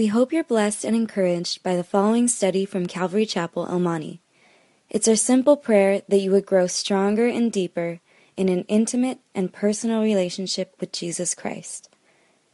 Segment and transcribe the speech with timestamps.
[0.00, 4.22] We hope you're blessed and encouraged by the following study from Calvary Chapel, El Monte.
[4.88, 8.00] It's our simple prayer that you would grow stronger and deeper
[8.34, 11.90] in an intimate and personal relationship with Jesus Christ.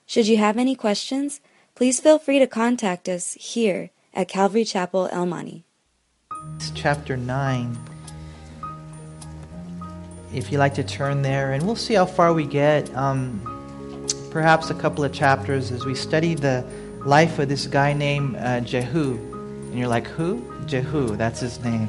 [0.06, 1.40] Should you have any questions,
[1.76, 5.64] please feel free to contact us here at Calvary Chapel, El Monte.
[6.56, 7.78] It's chapter 9.
[10.34, 12.92] If you like to turn there, and we'll see how far we get.
[12.96, 13.40] Um,
[14.32, 16.66] perhaps a couple of chapters as we study the
[17.06, 19.14] life of this guy named uh, Jehu.
[19.14, 20.42] And you're like, who?
[20.66, 21.88] Jehu, that's his name.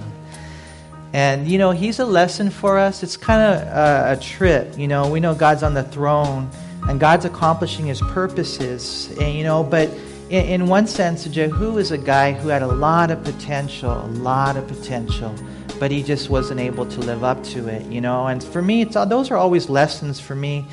[1.13, 3.01] And, you know, he's a lesson for us.
[3.01, 4.77] It's kind of a, a trip.
[4.77, 6.49] You know, we know God's on the throne
[6.87, 9.09] and God's accomplishing his purposes.
[9.19, 9.89] And, you know, but
[10.29, 14.07] in, in one sense, Jehu is a guy who had a lot of potential, a
[14.07, 15.33] lot of potential,
[15.79, 18.27] but he just wasn't able to live up to it, you know.
[18.27, 20.67] And for me, it's, those are always lessons for me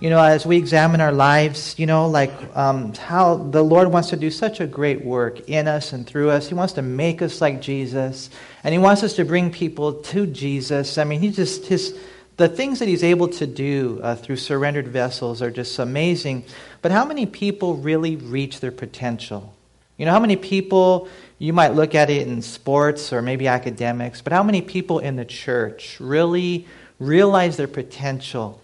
[0.00, 4.10] you know, as we examine our lives, you know, like um, how the Lord wants
[4.10, 6.48] to do such a great work in us and through us.
[6.48, 8.28] He wants to make us like Jesus,
[8.62, 10.98] and He wants us to bring people to Jesus.
[10.98, 11.98] I mean, He just, His,
[12.36, 16.44] the things that He's able to do uh, through surrendered vessels are just amazing.
[16.82, 19.54] But how many people really reach their potential?
[19.96, 21.08] You know, how many people,
[21.38, 25.14] you might look at it in sports or maybe academics, but how many people in
[25.14, 26.66] the church really
[26.98, 28.60] realize their potential?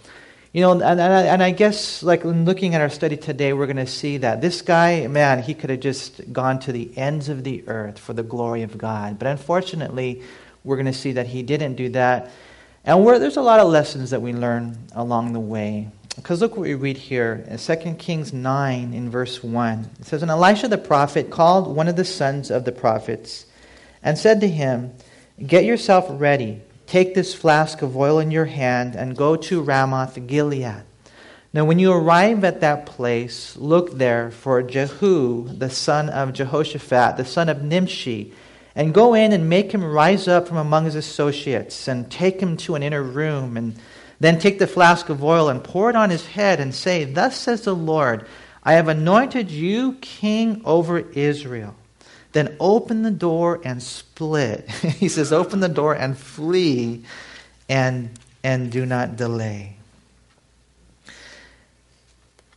[0.52, 3.76] You know, and, and, and I guess, like, looking at our study today, we're going
[3.76, 7.44] to see that this guy, man, he could have just gone to the ends of
[7.44, 9.16] the earth for the glory of God.
[9.16, 10.22] But unfortunately,
[10.64, 12.32] we're going to see that he didn't do that.
[12.84, 15.88] And there's a lot of lessons that we learn along the way.
[16.16, 19.90] Because look what we read here in 2 Kings 9, in verse 1.
[20.00, 23.46] It says, And Elisha the prophet called one of the sons of the prophets
[24.02, 24.94] and said to him,
[25.46, 30.26] Get yourself ready Take this flask of oil in your hand and go to Ramoth
[30.26, 30.82] Gilead.
[31.52, 37.16] Now, when you arrive at that place, look there for Jehu, the son of Jehoshaphat,
[37.16, 38.32] the son of Nimshi,
[38.74, 42.56] and go in and make him rise up from among his associates, and take him
[42.56, 43.76] to an inner room, and
[44.18, 47.36] then take the flask of oil and pour it on his head, and say, Thus
[47.36, 48.26] says the Lord,
[48.64, 51.76] I have anointed you king over Israel.
[52.32, 54.68] Then open the door and split.
[54.70, 57.04] he says, open the door and flee
[57.68, 58.10] and,
[58.44, 59.76] and do not delay.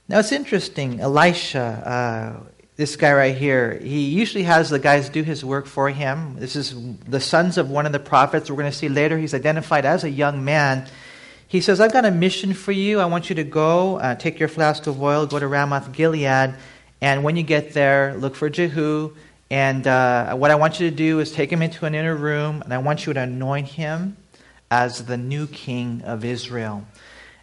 [0.08, 1.00] Now it's interesting.
[1.00, 2.44] Elisha, uh,
[2.76, 6.36] this guy right here, he usually has the guys do his work for him.
[6.38, 6.76] This is
[7.08, 8.50] the sons of one of the prophets.
[8.50, 10.88] We're going to see later he's identified as a young man.
[11.48, 13.00] He says, I've got a mission for you.
[13.00, 16.56] I want you to go, uh, take your flask of oil, go to Ramoth Gilead,
[17.00, 19.14] and when you get there, look for Jehu
[19.54, 22.64] and uh, what I want you to do is take him into an inner room,
[22.64, 24.18] and I want you to anoint him
[24.72, 26.84] as the new king of Israel.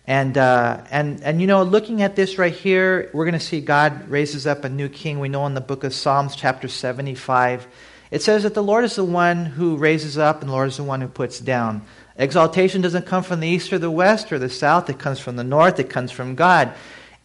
[0.08, 3.60] And, uh, and, and you know, looking at this right here, we're going to see
[3.60, 5.20] God raises up a new king.
[5.20, 7.68] We know in the book of Psalms, chapter 75,
[8.10, 10.78] it says that the Lord is the one who raises up, and the Lord is
[10.78, 11.82] the one who puts down.
[12.16, 15.36] Exaltation doesn't come from the east or the west or the south, it comes from
[15.36, 16.74] the north, it comes from God.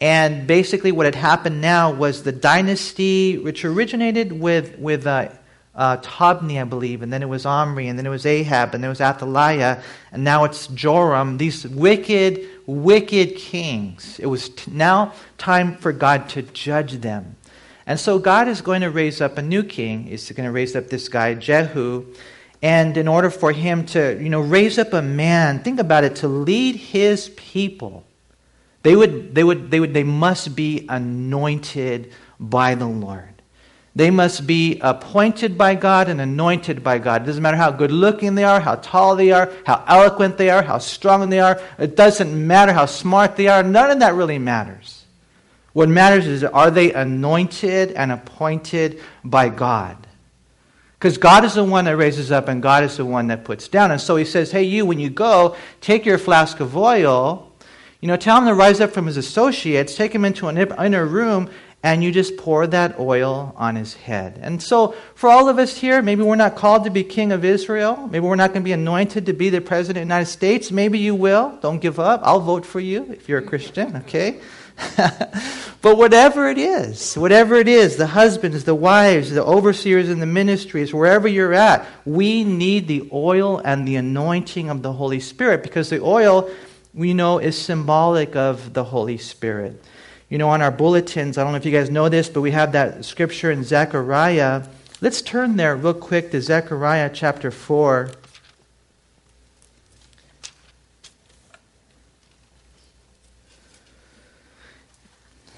[0.02, 5.30] And basically, what had happened now was the dynasty, which originated with, with uh,
[5.74, 8.84] uh, Tobni, I believe, and then it was Omri, and then it was Ahab, and
[8.84, 11.38] then it was Athaliah, and now it's Joram.
[11.38, 14.20] These wicked, wicked kings.
[14.20, 17.36] It was t- now time for God to judge them.
[17.88, 20.04] And so God is going to raise up a new king.
[20.04, 22.06] He's going to raise up this guy, Jehu.
[22.62, 26.16] And in order for him to, you know, raise up a man, think about it,
[26.18, 28.06] to lead his people
[28.86, 33.42] they would, they would, they would, they must be anointed by the Lord.
[33.96, 37.24] They must be appointed by God and anointed by God.
[37.24, 40.52] It doesn't matter how good looking they are, how tall they are, how eloquent they
[40.52, 41.60] are, how strong they are.
[41.80, 43.64] It doesn't matter how smart they are.
[43.64, 45.06] None of that really matters.
[45.74, 49.98] What matters is are they anointed and appointed by God?
[51.00, 53.68] Because God is the one that raises up and God is the one that puts
[53.68, 53.90] down.
[53.90, 57.45] And so he says, hey, you, when you go, take your flask of oil
[58.06, 61.08] you know, tell him to rise up from his associates, take him into an inner
[61.08, 61.50] room,
[61.82, 64.38] and you just pour that oil on his head.
[64.44, 67.44] And so, for all of us here, maybe we're not called to be king of
[67.44, 68.08] Israel.
[68.12, 70.70] Maybe we're not going to be anointed to be the president of the United States.
[70.70, 71.58] Maybe you will.
[71.64, 72.22] Don't give up.
[72.24, 74.40] I'll vote for you if you're a Christian, okay?
[75.82, 80.28] but whatever it is, whatever it is, the husbands, the wives, the overseers in the
[80.28, 85.64] ministries, wherever you're at, we need the oil and the anointing of the Holy Spirit
[85.64, 86.52] because the oil
[86.96, 89.84] we know is symbolic of the Holy Spirit.
[90.30, 92.52] You know, on our bulletins, I don't know if you guys know this, but we
[92.52, 94.64] have that scripture in Zechariah.
[95.02, 98.12] Let's turn there real quick to Zechariah chapter 4.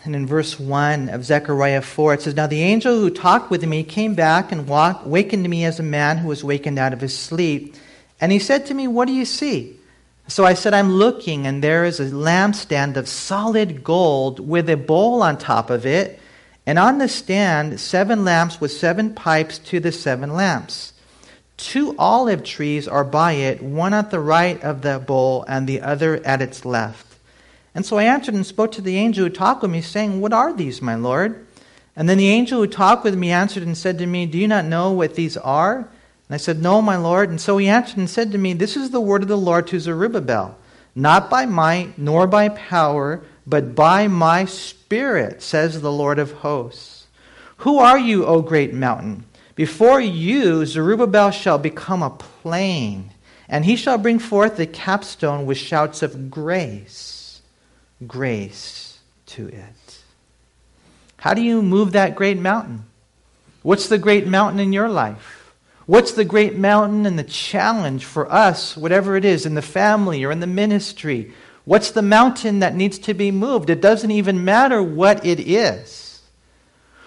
[0.07, 3.65] and in verse 1 of Zechariah 4, it says, Now the angel who talked with
[3.65, 7.01] me came back and walked, wakened me as a man who was wakened out of
[7.01, 7.75] his sleep.
[8.21, 9.76] And he said to me, What do you see?
[10.29, 14.75] So I said, I'm looking, and there is a lampstand of solid gold with a
[14.75, 16.19] bowl on top of it,
[16.65, 20.91] and on the stand, seven lamps with seven pipes to the seven lamps.
[21.55, 25.81] Two olive trees are by it, one at the right of the bowl and the
[25.81, 27.05] other at its left.
[27.73, 30.33] And so I answered and spoke to the angel who talked with me, saying, What
[30.33, 31.45] are these, my Lord?
[31.95, 34.47] And then the angel who talked with me answered and said to me, Do you
[34.47, 35.87] not know what these are?
[36.29, 37.29] And I said, No, my Lord.
[37.29, 39.67] And so he answered and said to me, This is the word of the Lord
[39.67, 40.57] to Zerubbabel,
[40.95, 47.07] not by might nor by power, but by my spirit, says the Lord of hosts.
[47.57, 49.25] Who are you, O great mountain?
[49.55, 53.11] Before you, Zerubbabel shall become a plain,
[53.49, 57.17] and he shall bring forth the capstone with shouts of grace
[58.05, 60.03] grace to it.
[61.17, 62.85] How do you move that great mountain?
[63.63, 65.36] What's the great mountain in your life?
[65.87, 70.25] What's the great mountain and the challenge for us, whatever it is, in the family
[70.25, 71.31] or in the ministry?
[71.63, 73.69] What's the mountain that needs to be moved?
[73.69, 76.21] It doesn't even matter what it is.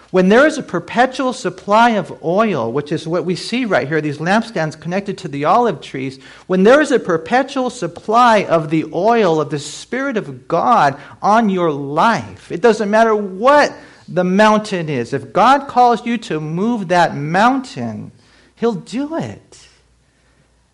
[0.09, 4.01] When there is a perpetual supply of oil, which is what we see right here,
[4.01, 8.85] these lampstands connected to the olive trees, when there is a perpetual supply of the
[8.93, 13.73] oil of the Spirit of God on your life, it doesn't matter what
[14.07, 15.13] the mountain is.
[15.13, 18.11] If God calls you to move that mountain,
[18.61, 19.67] He'll do it.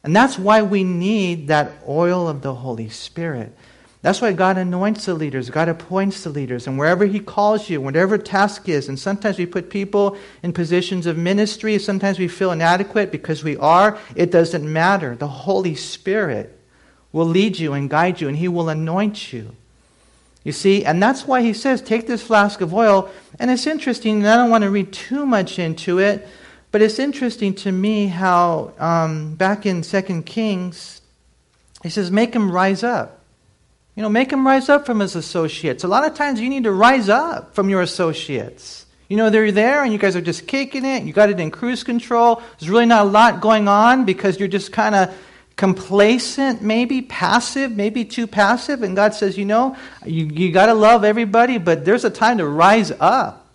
[0.03, 3.55] And that's why we need that oil of the Holy Spirit.
[4.01, 7.79] That's why God anoints the leaders, God appoints the leaders, and wherever He calls you,
[7.79, 12.51] whatever task is, and sometimes we put people in positions of ministry, sometimes we feel
[12.51, 15.15] inadequate because we are, it doesn't matter.
[15.15, 16.59] The Holy Spirit
[17.13, 19.55] will lead you and guide you, and He will anoint you.
[20.43, 24.17] You see, and that's why He says, take this flask of oil, and it's interesting,
[24.17, 26.27] and I don't want to read too much into it,
[26.77, 31.01] but it's interesting to me how um, back in 2 Kings,
[31.81, 33.23] He says, make him rise up.
[33.95, 35.83] You know, make him rise up from his associates.
[35.83, 38.85] A lot of times you need to rise up from your associates.
[39.07, 41.01] You know, they're there and you guys are just kicking it.
[41.01, 42.43] You got it in cruise control.
[42.59, 45.17] There's really not a lot going on because you're just kind of
[45.55, 48.83] complacent, maybe passive, maybe too passive.
[48.83, 49.75] And God says, you know,
[50.05, 53.46] you, you got to love everybody, but there's a time to rise up.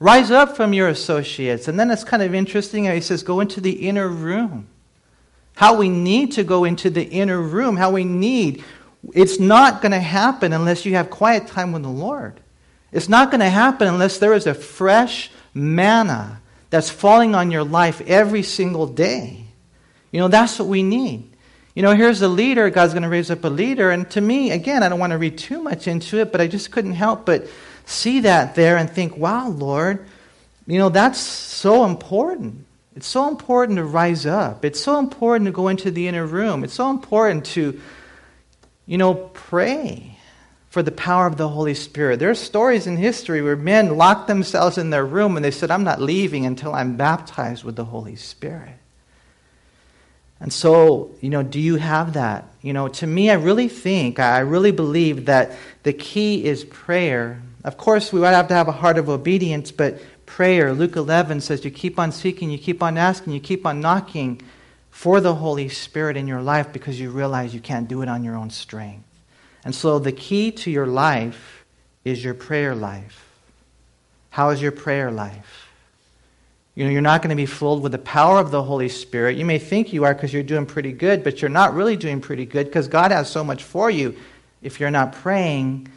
[0.00, 1.68] Rise up from your associates.
[1.68, 2.84] And then it's kind of interesting.
[2.84, 4.68] He says, go into the inner room.
[5.56, 8.62] How we need to go into the inner room, how we need
[9.12, 12.40] it's not going to happen unless you have quiet time with the Lord.
[12.92, 16.40] It's not going to happen unless there is a fresh manna
[16.70, 19.44] that's falling on your life every single day.
[20.10, 21.30] You know, that's what we need.
[21.74, 23.90] You know, here's a leader, God's going to raise up a leader.
[23.90, 26.46] And to me, again, I don't want to read too much into it, but I
[26.46, 27.46] just couldn't help but
[27.88, 30.06] see that there and think, wow, Lord,
[30.66, 32.64] you know, that's so important.
[32.94, 34.64] It's so important to rise up.
[34.64, 36.64] It's so important to go into the inner room.
[36.64, 37.80] It's so important to
[38.88, 40.18] you know, pray
[40.70, 42.18] for the power of the Holy Spirit.
[42.18, 45.70] There are stories in history where men locked themselves in their room and they said,
[45.70, 48.76] I'm not leaving until I'm baptized with the Holy Spirit.
[50.40, 52.48] And so, you know, do you have that?
[52.62, 55.52] You know, to me, I really think, I really believe that
[55.82, 57.42] the key is prayer.
[57.64, 61.40] Of course, we would have to have a heart of obedience, but prayer, Luke 11
[61.40, 64.40] says, you keep on seeking, you keep on asking, you keep on knocking
[64.90, 68.24] for the Holy Spirit in your life because you realize you can't do it on
[68.24, 69.04] your own strength.
[69.64, 71.64] And so the key to your life
[72.04, 73.28] is your prayer life.
[74.30, 75.68] How is your prayer life?
[76.74, 79.36] You know, you're not going to be filled with the power of the Holy Spirit.
[79.36, 82.20] You may think you are because you're doing pretty good, but you're not really doing
[82.20, 84.16] pretty good because God has so much for you.
[84.62, 85.88] If you're not praying,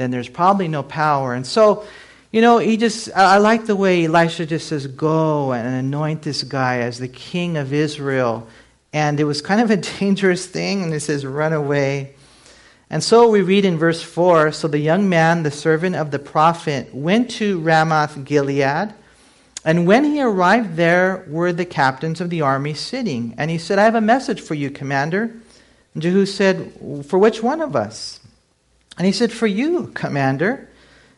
[0.00, 1.34] then there's probably no power.
[1.34, 1.84] And so,
[2.32, 6.42] you know, he just, I like the way Elisha just says, Go and anoint this
[6.42, 8.48] guy as the king of Israel.
[8.92, 12.14] And it was kind of a dangerous thing, and it says, Run away.
[12.88, 16.18] And so we read in verse 4 So the young man, the servant of the
[16.18, 18.94] prophet, went to Ramoth Gilead.
[19.64, 23.34] And when he arrived there were the captains of the army sitting.
[23.36, 25.36] And he said, I have a message for you, commander.
[25.94, 26.72] And Jehu said,
[27.06, 28.19] For which one of us?
[29.00, 30.68] And he said, For you, commander.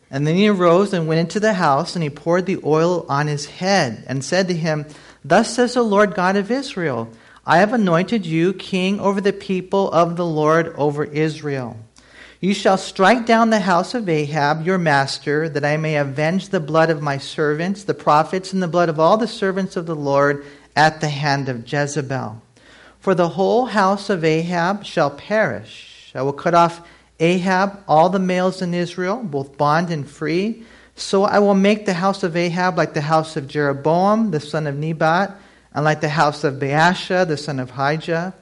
[0.09, 3.27] And then he arose and went into the house, and he poured the oil on
[3.27, 4.85] his head, and said to him,
[5.25, 7.09] Thus says the Lord God of Israel,
[7.45, 11.75] I have anointed you king over the people of the Lord over Israel.
[12.39, 16.61] You shall strike down the house of Ahab, your master, that I may avenge the
[16.61, 19.93] blood of my servants, the prophets, and the blood of all the servants of the
[19.95, 22.41] Lord at the hand of Jezebel.
[23.01, 26.13] For the whole house of Ahab shall perish.
[26.15, 26.87] I will cut off
[27.19, 30.63] Ahab all the males in Israel, both bond and free.
[30.95, 34.67] So I will make the house of Ahab like the house of Jeroboam, the son
[34.67, 35.35] of Nebat,
[35.73, 38.33] and like the house of Baasha, the son of Ahijah.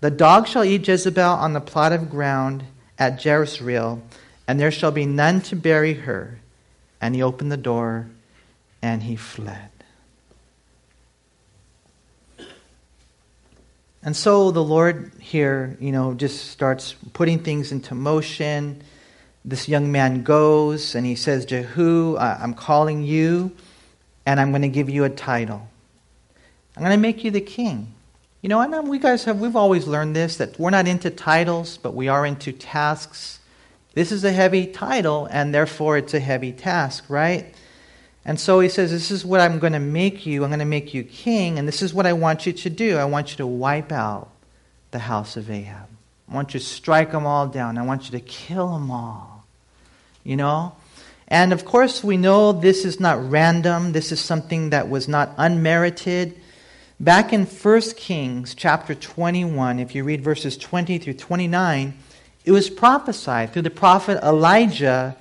[0.00, 2.64] The dog shall eat Jezebel on the plot of ground
[2.98, 4.02] at Jezreel,
[4.46, 6.38] and there shall be none to bury her.
[7.00, 8.08] And he opened the door,
[8.82, 9.70] and he fled.
[14.06, 18.84] And so the Lord here, you know, just starts putting things into motion.
[19.44, 23.50] This young man goes and he says, Jehu, I'm calling you
[24.24, 25.68] and I'm going to give you a title.
[26.76, 27.94] I'm going to make you the king.
[28.42, 31.92] You know, we guys have, we've always learned this that we're not into titles, but
[31.92, 33.40] we are into tasks.
[33.94, 37.52] This is a heavy title, and therefore it's a heavy task, right?
[38.28, 40.42] And so he says, This is what I'm going to make you.
[40.42, 42.96] I'm going to make you king, and this is what I want you to do.
[42.98, 44.28] I want you to wipe out
[44.90, 45.88] the house of Ahab.
[46.28, 47.78] I want you to strike them all down.
[47.78, 49.46] I want you to kill them all.
[50.24, 50.74] You know?
[51.28, 55.32] And of course, we know this is not random, this is something that was not
[55.38, 56.40] unmerited.
[56.98, 61.94] Back in 1 Kings chapter 21, if you read verses 20 through 29,
[62.44, 65.16] it was prophesied through the prophet Elijah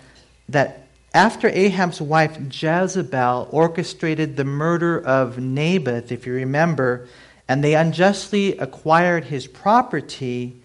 [0.49, 0.84] that
[1.15, 7.07] after Ahab's wife Jezebel orchestrated the murder of Naboth, if you remember,
[7.47, 10.57] and they unjustly acquired his property,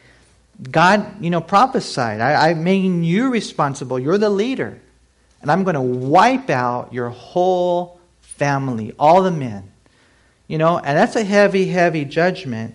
[0.71, 4.01] God, you know, prophesied, I, I'm making you responsible.
[4.01, 4.81] You're the leader.
[5.41, 9.71] And I'm going to wipe out your whole family, all the men.
[10.49, 12.75] You know, and that's a heavy, heavy judgment.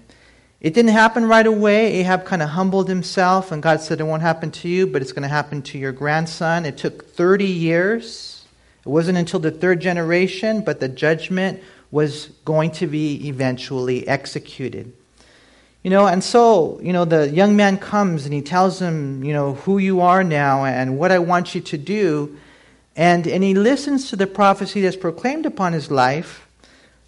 [0.65, 1.99] It didn't happen right away.
[1.99, 5.11] Ahab kind of humbled himself, and God said, It won't happen to you, but it's
[5.11, 6.65] going to happen to your grandson.
[6.65, 8.47] It took 30 years.
[8.83, 14.91] It wasn't until the third generation, but the judgment was going to be eventually executed.
[15.83, 19.33] You know, and so, you know, the young man comes and he tells him, you
[19.33, 22.39] know, who you are now and what I want you to do.
[22.95, 26.44] And, and he listens to the prophecy that's proclaimed upon his life.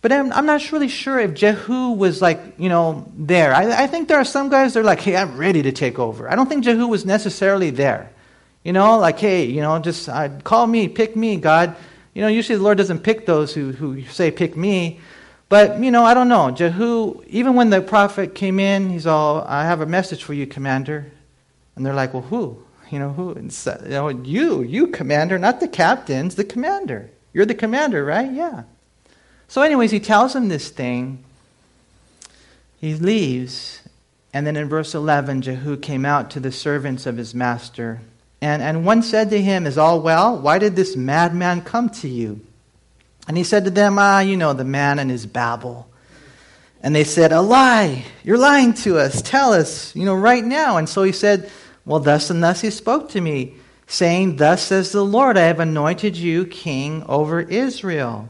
[0.02, 3.54] But I'm, I'm not really sure if Jehu was like, you know, there.
[3.54, 5.98] I, I think there are some guys that are like, hey, I'm ready to take
[5.98, 6.30] over.
[6.30, 8.12] I don't think Jehu was necessarily there.
[8.64, 11.76] You know, like, hey, you know, just uh, call me, pick me, God.
[12.14, 15.00] You know, usually the Lord doesn't pick those who, who say, pick me.
[15.50, 16.52] But, you know, I don't know.
[16.52, 20.46] Jehu, even when the prophet came in, he's all, I have a message for you,
[20.46, 21.12] commander.
[21.76, 22.62] And they're like, well, who?
[22.92, 23.36] You know, who?
[23.36, 27.10] You, know, you, you, commander, not the captains, the commander.
[27.34, 28.32] You're the commander, right?
[28.32, 28.64] Yeah.
[29.48, 31.24] So, anyways, he tells him this thing.
[32.80, 33.82] He leaves.
[34.34, 38.02] And then in verse 11, Jehu came out to the servants of his master.
[38.42, 40.38] And, and one said to him, Is all well?
[40.38, 42.42] Why did this madman come to you?
[43.28, 45.90] And he said to them, Ah, you know, the man and his babble.
[46.84, 48.06] And they said, A lie.
[48.24, 49.22] You're lying to us.
[49.22, 50.78] Tell us, you know, right now.
[50.78, 51.50] And so he said,
[51.86, 53.56] Well, thus and thus he spoke to me,
[53.88, 58.30] saying, Thus says the Lord, I have anointed you king over Israel.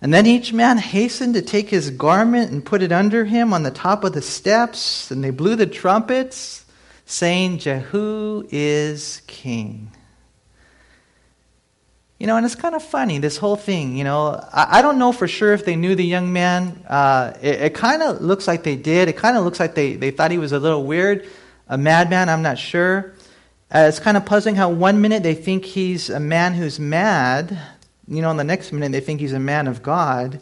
[0.00, 3.62] And then each man hastened to take his garment and put it under him on
[3.62, 6.64] the top of the steps, and they blew the trumpets,
[7.06, 9.90] saying, Jehu is king.
[12.18, 13.96] You know, and it's kind of funny, this whole thing.
[13.96, 16.84] You know, I, I don't know for sure if they knew the young man.
[16.88, 19.08] Uh, it, it kind of looks like they did.
[19.08, 21.26] It kind of looks like they, they thought he was a little weird,
[21.68, 23.14] a madman, I'm not sure.
[23.70, 27.58] Uh, it's kind of puzzling how one minute they think he's a man who's mad,
[28.08, 30.40] you know, in the next minute they think he's a man of God.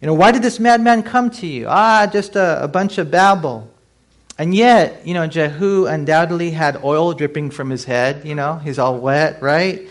[0.00, 1.66] You know, why did this madman come to you?
[1.68, 3.70] Ah, just a, a bunch of babble.
[4.38, 8.24] And yet, you know, Jehu undoubtedly had oil dripping from his head.
[8.24, 9.88] You know, he's all wet, right?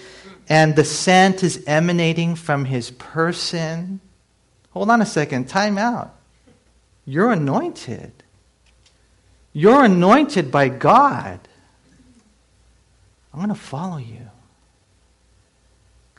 [0.50, 4.02] And the scent is emanating from his person.
[4.72, 6.16] Hold on a second, time out.
[7.06, 8.12] You're anointed.
[9.54, 11.40] You're anointed by God.
[13.34, 14.31] I'm going to follow you.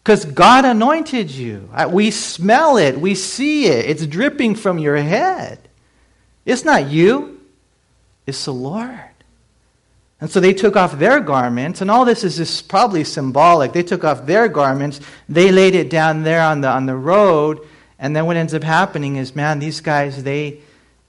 [0.02, 1.70] Because God anointed you.
[1.90, 3.86] We smell it, we see it.
[3.86, 5.60] It's dripping from your head.
[6.44, 7.40] It's not you,
[8.26, 8.98] it's the Lord.
[10.20, 13.72] And so they took off their garments, and all this is just probably symbolic.
[13.72, 17.60] They took off their garments, they laid it down there on the, on the road,
[17.98, 20.58] and then what ends up happening is, man, these guys, they,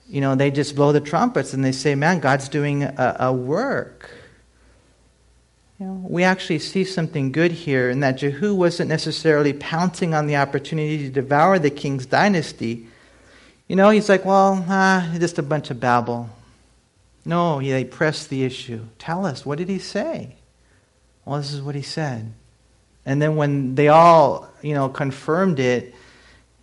[0.07, 3.33] you know, they just blow the trumpets and they say, man, God's doing a, a
[3.33, 4.11] work.
[5.83, 10.37] Know, we actually see something good here in that Jehu wasn't necessarily pouncing on the
[10.37, 12.87] opportunity to devour the king's dynasty.
[13.67, 16.29] You know, he's like, well, ah, just a bunch of babble.
[17.25, 18.85] No, they pressed the issue.
[18.97, 20.37] Tell us, what did he say?
[21.25, 22.31] Well, this is what he said.
[23.05, 25.93] And then when they all, you know, confirmed it,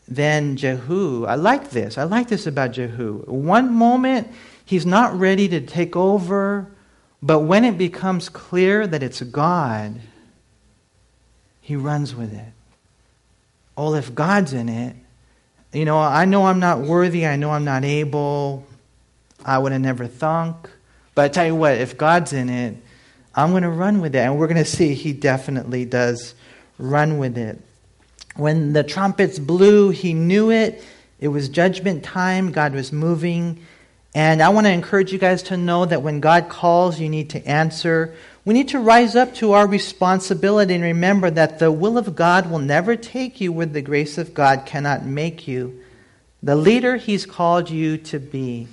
[0.08, 1.98] then Jehu, I like this.
[1.98, 3.18] I like this about Jehu.
[3.26, 4.28] One moment,
[4.64, 6.70] he's not ready to take over
[7.22, 10.00] But when it becomes clear that it's God,
[11.60, 12.52] he runs with it.
[13.76, 14.96] Oh, if God's in it,
[15.72, 18.66] you know, I know I'm not worthy, I know I'm not able,
[19.44, 20.68] I would have never thunk.
[21.14, 22.76] But I tell you what, if God's in it,
[23.34, 24.18] I'm going to run with it.
[24.18, 26.34] And we're going to see he definitely does
[26.78, 27.60] run with it.
[28.36, 30.82] When the trumpets blew, he knew it.
[31.20, 32.52] It was judgment time.
[32.52, 33.64] God was moving.
[34.14, 37.30] And I want to encourage you guys to know that when God calls, you need
[37.30, 38.14] to answer.
[38.44, 42.50] We need to rise up to our responsibility and remember that the will of God
[42.50, 45.80] will never take you where the grace of God cannot make you
[46.42, 48.66] the leader He's called you to be.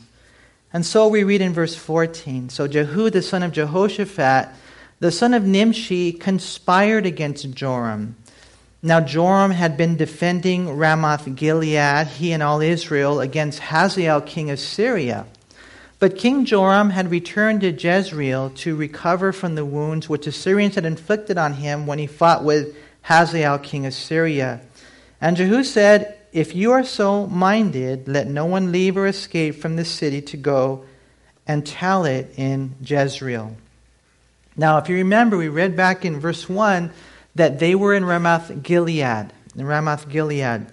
[0.74, 4.50] And so we read in verse 14 So Jehu, the son of Jehoshaphat,
[5.00, 8.16] the son of Nimshi, conspired against Joram.
[8.84, 14.60] Now Joram had been defending Ramoth Gilead, he and all Israel, against Hazael, king of
[14.60, 15.26] Syria.
[16.00, 20.76] But King Joram had returned to Jezreel to recover from the wounds which the Syrians
[20.76, 24.62] had inflicted on him when he fought with Hazael, king of Syria.
[25.20, 29.76] And Jehu said, If you are so minded, let no one leave or escape from
[29.76, 30.86] the city to go
[31.48, 33.58] and tell it in Jezreel.
[34.56, 36.92] Now, if you remember, we read back in verse 1
[37.38, 39.32] that they were in Ramoth Gilead.
[39.56, 40.68] In Ramoth Gilead.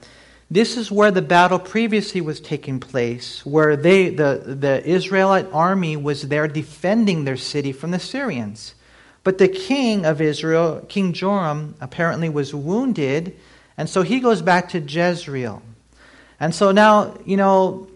[0.50, 5.96] This is where the battle previously was taking place, where they, the, the Israelite army
[5.96, 8.74] was there defending their city from the Syrians.
[9.24, 13.36] But the king of Israel, King Joram, apparently was wounded,
[13.76, 15.62] and so he goes back to Jezreel.
[16.38, 17.88] And so now, you know,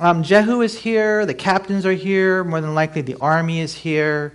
[0.00, 4.32] um, Jehu is here, the captains are here, more than likely the army is here.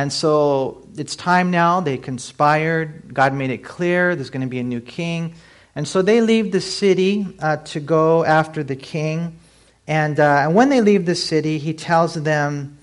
[0.00, 1.80] And so it's time now.
[1.80, 3.12] They conspired.
[3.12, 5.34] God made it clear there's going to be a new king.
[5.76, 9.38] And so they leave the city uh, to go after the king.
[9.86, 12.78] And, uh, and when they leave the city, he tells them,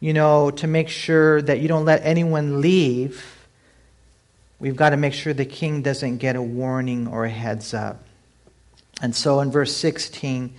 [0.00, 3.46] you know, to make sure that you don't let anyone leave.
[4.58, 8.04] We've got to make sure the king doesn't get a warning or a heads up.
[9.00, 10.52] And so in verse 16,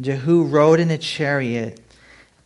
[0.00, 1.85] Jehu rode in a chariot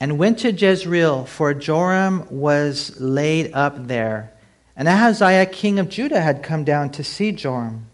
[0.01, 4.33] and went to Jezreel, for Joram was laid up there.
[4.75, 7.87] And Ahaziah, king of Judah, had come down to see Joram.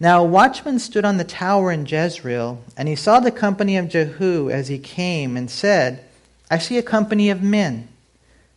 [0.00, 3.88] Now a watchman stood on the tower in Jezreel, and he saw the company of
[3.88, 6.04] Jehu as he came, and said,
[6.50, 7.88] I see a company of men.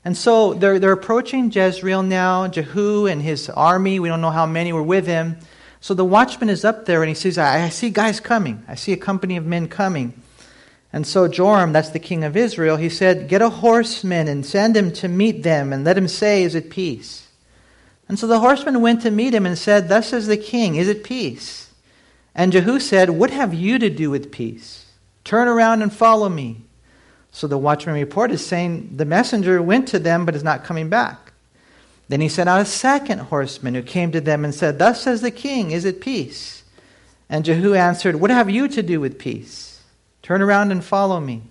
[0.06, 2.48] And so they're, they're approaching Jezreel now.
[2.48, 5.38] Jehu and his army, we don't know how many were with him.
[5.80, 8.64] So the watchman is up there and he says, I, I see guys coming.
[8.68, 10.14] I see a company of men coming.
[10.94, 14.78] And so Joram, that's the king of Israel, he said, Get a horseman and send
[14.78, 17.28] him to meet them and let him say, Is it peace?
[18.08, 20.88] And so the horseman went to meet him and said, Thus says the king, Is
[20.88, 21.72] it peace?
[22.36, 24.86] And Jehu said, What have you to do with peace?
[25.24, 26.62] Turn around and follow me.
[27.32, 31.34] So the watchman reported, saying, The messenger went to them, but is not coming back.
[32.08, 35.22] Then he sent out a second horseman who came to them and said, Thus says
[35.22, 36.64] the king, Is it peace?
[37.30, 39.63] And Jehu answered, What have you to do with peace?
[40.24, 41.44] Turn around and follow me.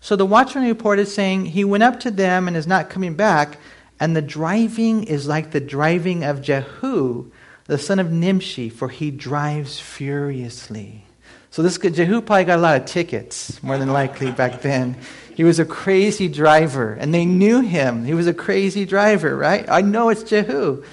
[0.00, 3.58] So the watchman reported, saying, He went up to them and is not coming back.
[3.98, 7.30] And the driving is like the driving of Jehu,
[7.66, 11.04] the son of Nimshi, for he drives furiously.
[11.50, 14.96] So this Jehu probably got a lot of tickets, more than likely back then.
[15.34, 18.04] He was a crazy driver, and they knew him.
[18.04, 19.68] He was a crazy driver, right?
[19.68, 20.84] I know it's Jehu.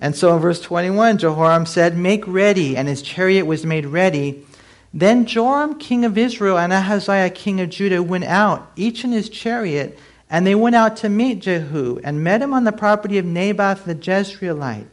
[0.00, 4.46] And so in verse 21, Jehoram said, Make ready, and his chariot was made ready.
[4.92, 9.28] Then Joram, king of Israel, and Ahaziah, king of Judah, went out, each in his
[9.28, 9.98] chariot
[10.30, 13.84] and they went out to meet Jehu and met him on the property of Naboth
[13.84, 14.86] the Jezreelite.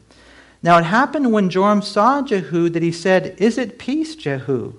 [0.64, 4.74] Now it happened when Joram saw Jehu that he said, Is it peace, Jehu?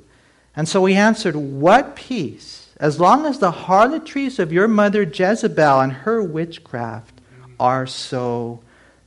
[0.54, 2.72] And so he answered, What peace?
[2.78, 7.20] As long as the harlotries of your mother Jezebel and her witchcraft
[7.60, 8.60] are so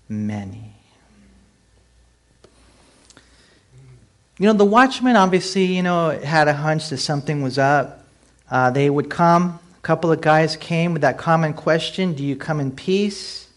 [0.07, 0.68] many.
[4.39, 8.05] You know, the watchmen obviously, you know, had a hunch that something was up.
[8.49, 12.37] Uh, they would come, a couple of guys came with that common question Do you
[12.37, 13.49] come in peace?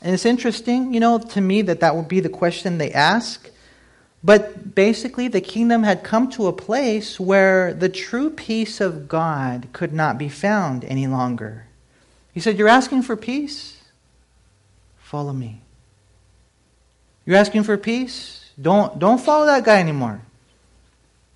[0.00, 3.50] And it's interesting, you know, to me that that would be the question they ask.
[4.22, 9.68] But basically, the kingdom had come to a place where the true peace of God
[9.74, 11.66] could not be found any longer.
[12.32, 13.76] He said, You're asking for peace?
[14.98, 15.60] Follow me.
[17.26, 18.43] You're asking for peace?
[18.60, 20.20] Don't, don't follow that guy anymore.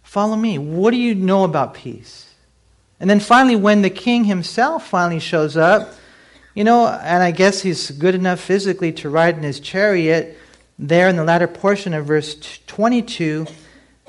[0.03, 0.59] Follow me.
[0.59, 2.35] What do you know about peace?
[3.01, 5.95] And then finally, when the king himself finally shows up,
[6.55, 10.37] you know, and I guess he's good enough physically to ride in his chariot,
[10.79, 13.47] there in the latter portion of verse 22,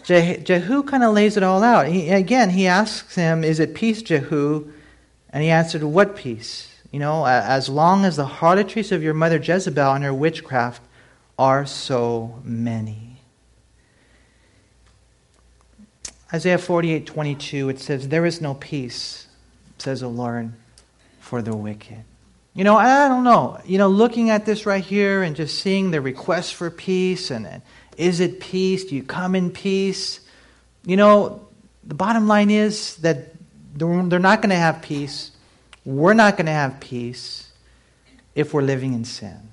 [0.03, 1.87] Jehu kind of lays it all out.
[1.87, 4.71] He, again, he asks him, Is it peace, Jehu?
[5.31, 6.69] And he answered, What peace?
[6.91, 10.81] you know, as long as the harlotries of your mother Jezebel and her witchcraft
[11.39, 13.21] are so many.
[16.31, 19.27] Isaiah 48 22, it says, There is no peace,
[19.77, 20.51] says the Lord,
[21.19, 22.03] for the wicked.
[22.53, 23.61] You know, I don't know.
[23.65, 27.47] You know, looking at this right here and just seeing the request for peace and,
[27.47, 27.61] and
[27.95, 28.83] is it peace?
[28.83, 30.19] Do you come in peace?
[30.85, 31.47] You know,
[31.85, 33.33] the bottom line is that
[33.75, 35.31] they're not going to have peace.
[35.85, 37.51] We're not going to have peace
[38.35, 39.49] if we're living in sin.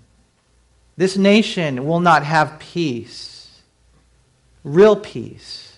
[0.96, 3.60] This nation will not have peace,
[4.64, 5.76] real peace,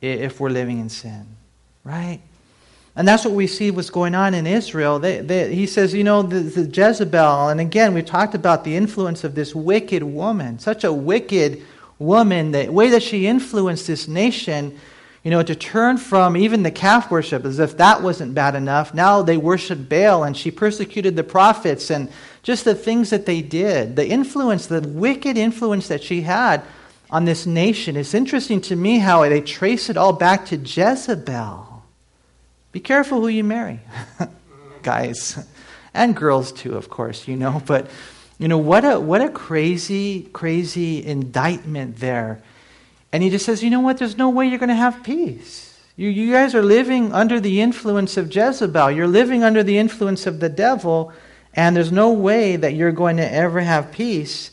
[0.00, 1.26] if we're living in sin,
[1.82, 2.20] right?
[2.96, 5.00] And that's what we see what's going on in Israel.
[5.00, 8.76] They, they, he says, you know, the, the Jezebel, and again, we talked about the
[8.76, 11.62] influence of this wicked woman, such a wicked
[11.98, 14.78] woman, the way that she influenced this nation
[15.24, 18.92] you know, to turn from even the calf worship as if that wasn't bad enough.
[18.92, 22.10] Now they worship Baal, and she persecuted the prophets, and
[22.44, 26.62] just the things that they did, the influence, the wicked influence that she had
[27.10, 27.96] on this nation.
[27.96, 31.82] It's interesting to me how they trace it all back to Jezebel.
[32.70, 33.80] Be careful who you marry,
[34.84, 35.44] guys,
[35.92, 37.60] and girls too, of course, you know.
[37.66, 37.90] But,
[38.38, 42.40] you know, what a, what a crazy, crazy indictment there
[43.14, 43.98] and he just says, you know what?
[43.98, 45.78] There's no way you're going to have peace.
[45.94, 48.90] You, you guys are living under the influence of Jezebel.
[48.90, 51.12] You're living under the influence of the devil,
[51.54, 54.50] and there's no way that you're going to ever have peace.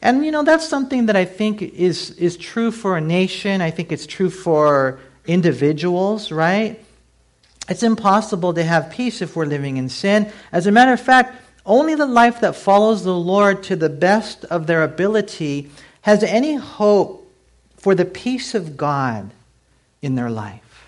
[0.00, 3.60] And, you know, that's something that I think is, is true for a nation.
[3.60, 6.80] I think it's true for individuals, right?
[7.68, 10.30] It's impossible to have peace if we're living in sin.
[10.52, 14.44] As a matter of fact, only the life that follows the Lord to the best
[14.44, 15.70] of their ability
[16.02, 17.28] has any hope
[17.76, 19.30] for the peace of God
[20.00, 20.86] in their life.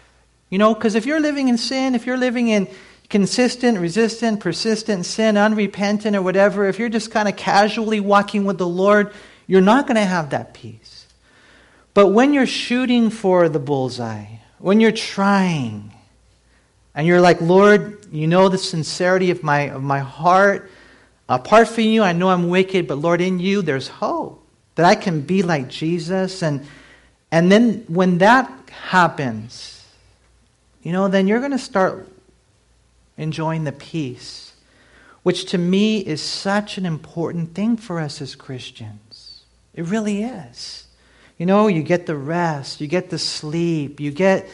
[0.50, 2.68] You know, because if you're living in sin, if you're living in
[3.08, 8.58] consistent, resistant, persistent sin, unrepentant, or whatever, if you're just kind of casually walking with
[8.58, 9.12] the Lord,
[9.46, 11.06] you're not going to have that peace.
[11.94, 14.26] But when you're shooting for the bullseye,
[14.58, 15.92] when you're trying,
[16.94, 20.70] and you're like, Lord, you know the sincerity of my, of my heart.
[21.28, 24.44] Apart from you, I know I'm wicked, but Lord, in you, there's hope
[24.74, 26.42] that I can be like Jesus.
[26.42, 26.66] And
[27.30, 29.84] and then when that happens,
[30.82, 32.08] you know, then you're going to start
[33.18, 34.54] enjoying the peace,
[35.22, 39.42] which to me is such an important thing for us as Christians.
[39.74, 40.86] It really is.
[41.36, 44.48] You know, you get the rest, you get the sleep, you get,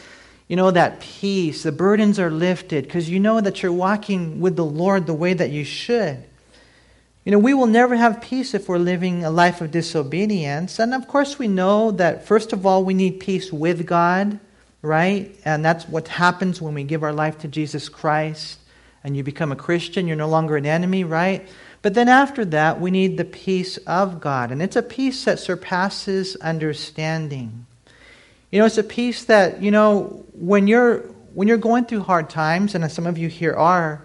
[0.47, 1.63] you know, that peace.
[1.63, 5.33] The burdens are lifted because you know that you're walking with the Lord the way
[5.33, 6.23] that you should.
[7.23, 10.77] You know, we will never have peace if we're living a life of disobedience.
[10.77, 14.39] And of course, we know that, first of all, we need peace with God,
[14.85, 15.35] right?
[15.43, 18.59] And that's what happens when we give our life to Jesus Christ
[19.03, 20.07] and you become a Christian.
[20.07, 21.47] You're no longer an enemy, right?
[21.81, 24.51] But then after that, we need the peace of God.
[24.51, 27.67] And it's a peace that surpasses understanding.
[28.51, 30.99] You know, it's a peace that, you know, when you're
[31.35, 34.01] when you're going through hard times, and some of you here are,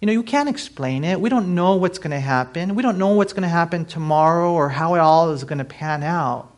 [0.00, 1.18] you know, you can't explain it.
[1.18, 2.74] We don't know what's going to happen.
[2.74, 5.64] We don't know what's going to happen tomorrow or how it all is going to
[5.64, 6.54] pan out.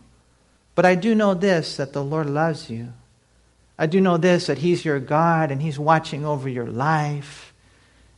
[0.75, 2.93] But I do know this that the Lord loves you.
[3.79, 7.53] I do know this that He's your God and He's watching over your life.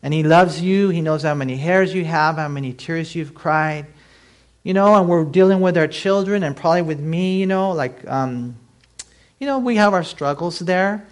[0.03, 0.91] And He loves you.
[0.91, 3.87] He knows how many hairs you have, how many tears you've cried.
[4.63, 8.07] You know, and we're dealing with our children and probably with me, you know, like,
[8.09, 8.57] um,
[9.39, 11.07] you know, we have our struggles there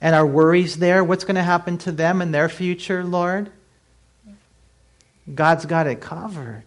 [0.00, 1.02] and our worries there.
[1.02, 3.50] What's going to happen to them and their future, Lord?
[5.34, 6.62] God's got it covered.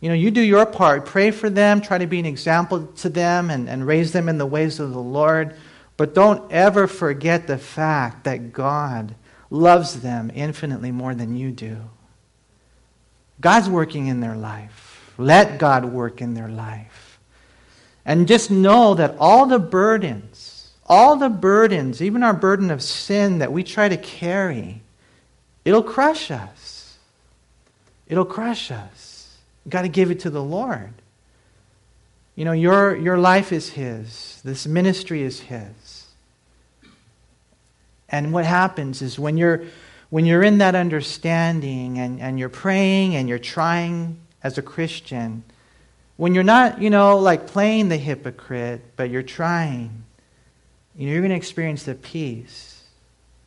[0.00, 1.06] You know, you do your part.
[1.06, 1.80] Pray for them.
[1.80, 4.92] Try to be an example to them and, and raise them in the ways of
[4.92, 5.54] the Lord.
[6.02, 9.14] But don't ever forget the fact that God
[9.50, 11.76] loves them infinitely more than you do.
[13.40, 15.12] God's working in their life.
[15.16, 17.20] Let God work in their life.
[18.04, 23.38] And just know that all the burdens, all the burdens, even our burden of sin
[23.38, 24.82] that we try to carry,
[25.64, 26.98] it'll crush us.
[28.08, 29.38] It'll crush us.
[29.64, 30.94] You've got to give it to the Lord.
[32.34, 35.81] You know, your, your life is His, this ministry is His.
[38.12, 39.64] And what happens is when you're,
[40.10, 45.42] when you're in that understanding and, and you're praying and you're trying as a Christian,
[46.16, 50.04] when you're not, you know, like playing the hypocrite, but you're trying,
[50.94, 52.84] you know, you're going to experience the peace.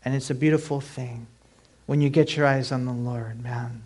[0.04, 1.28] And it's a beautiful thing
[1.86, 3.84] when you get your eyes on the Lord, man.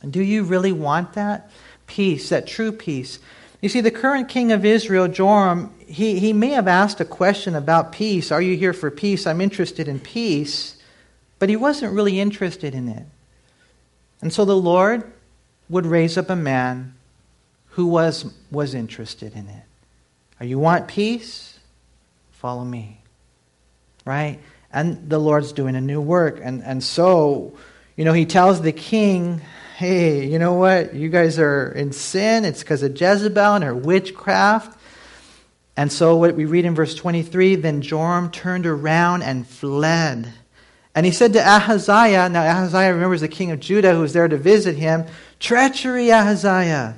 [0.00, 1.50] And Do you really want that?
[1.86, 3.18] Peace, that true peace.
[3.62, 7.54] You see, the current king of Israel, Joram, he, he may have asked a question
[7.54, 8.30] about peace.
[8.30, 9.26] Are you here for peace?
[9.26, 10.76] I'm interested in peace.
[11.42, 13.04] but he wasn't really interested in it.
[14.20, 15.12] And so the Lord
[15.68, 16.94] would raise up a man
[17.70, 19.64] who was, was interested in it.
[20.38, 21.58] Are you want peace?
[22.30, 23.00] Follow me.
[24.04, 24.38] Right?
[24.72, 26.38] And the Lord's doing a new work.
[26.40, 27.56] And, and so,
[27.96, 29.40] you know, he tells the king,
[29.82, 30.94] hey, you know what?
[30.94, 32.44] You guys are in sin.
[32.44, 34.78] It's because of Jezebel and her witchcraft.
[35.76, 40.32] And so, what we read in verse 23 then Joram turned around and fled.
[40.94, 44.28] And he said to Ahaziah, now Ahaziah remembers the king of Judah who was there
[44.28, 45.04] to visit him,
[45.40, 46.96] treachery, Ahaziah.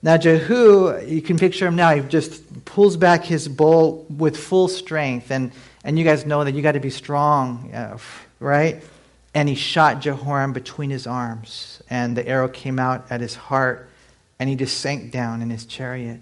[0.00, 4.68] Now, Jehu, you can picture him now, he just pulls back his bow with full
[4.68, 5.32] strength.
[5.32, 5.50] And,
[5.82, 7.98] and you guys know that you got to be strong, uh,
[8.38, 8.84] right?
[9.34, 11.82] And he shot Jehoram between his arms.
[11.90, 13.88] And the arrow came out at his heart,
[14.38, 16.20] and he just sank down in his chariot.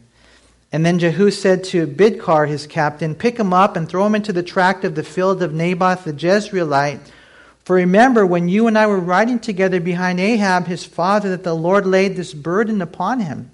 [0.72, 4.33] And then Jehu said to Bidkar, his captain, Pick him up and throw him into
[4.33, 7.01] the tract of the field of Naboth the Jezreelite.
[7.64, 11.55] For remember, when you and I were riding together behind Ahab, his father, that the
[11.55, 13.51] Lord laid this burden upon him.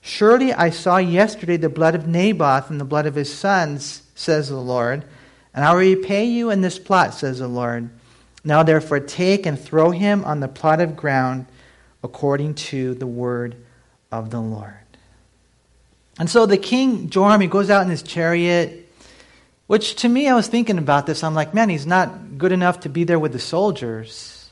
[0.00, 4.48] Surely I saw yesterday the blood of Naboth and the blood of his sons, says
[4.48, 5.04] the Lord,
[5.54, 7.90] and I will repay you in this plot, says the Lord.
[8.44, 11.46] Now therefore take and throw him on the plot of ground
[12.02, 13.56] according to the word
[14.12, 14.74] of the Lord.
[16.18, 18.90] And so the king, Joram, he goes out in his chariot,
[19.66, 21.22] which to me, I was thinking about this.
[21.22, 24.50] I'm like, man, he's not good enough to be there with the soldiers.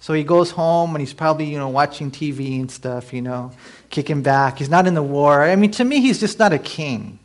[0.00, 3.52] So he goes home and he's probably, you know, watching TV and stuff, you know,
[3.90, 4.58] kicking back.
[4.58, 5.42] He's not in the war.
[5.42, 7.18] I mean, to me, he's just not a king.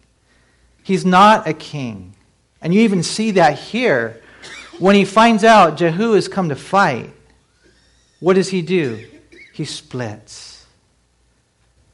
[0.83, 2.15] He's not a king.
[2.61, 4.21] And you even see that here.
[4.79, 7.11] When he finds out Jehu has come to fight,
[8.19, 9.05] what does he do?
[9.53, 10.65] He splits.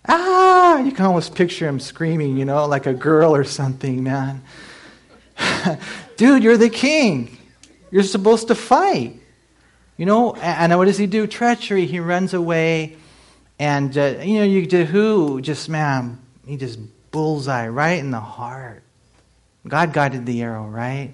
[0.08, 0.78] Ah!
[0.78, 4.44] You can almost picture him screaming, you know, like a girl or something, man.
[6.18, 7.38] Dude, you're the king.
[7.90, 9.20] You're supposed to fight.
[9.98, 11.26] You know, and what does he do?
[11.26, 11.86] Treachery.
[11.86, 12.98] He runs away.
[13.58, 16.78] And, uh, you know, you Jehu, just, man, he just
[17.12, 18.84] bullseye right in the heart.
[19.68, 21.14] God guided the arrow, right?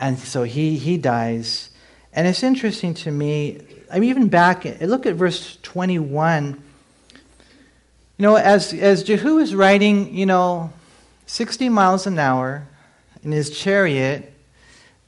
[0.00, 1.70] And so he, he dies.
[2.12, 3.60] And it's interesting to me,
[3.92, 6.62] I mean, even back, look at verse 21.
[8.16, 10.72] You know, as, as Jehu is riding, you know,
[11.26, 12.66] 60 miles an hour
[13.22, 14.32] in his chariot,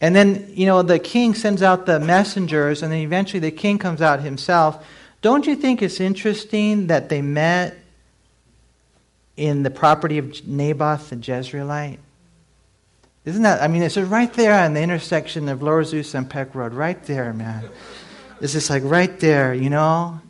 [0.00, 3.78] and then, you know, the king sends out the messengers, and then eventually the king
[3.78, 4.84] comes out himself.
[5.22, 7.76] Don't you think it's interesting that they met
[9.36, 11.98] in the property of Naboth the Jezreelite?
[13.24, 16.54] Isn't that, I mean, it's right there on the intersection of Lower Azusa and Peck
[16.54, 17.68] Road, right there, man.
[18.40, 20.20] It's just like right there, you know?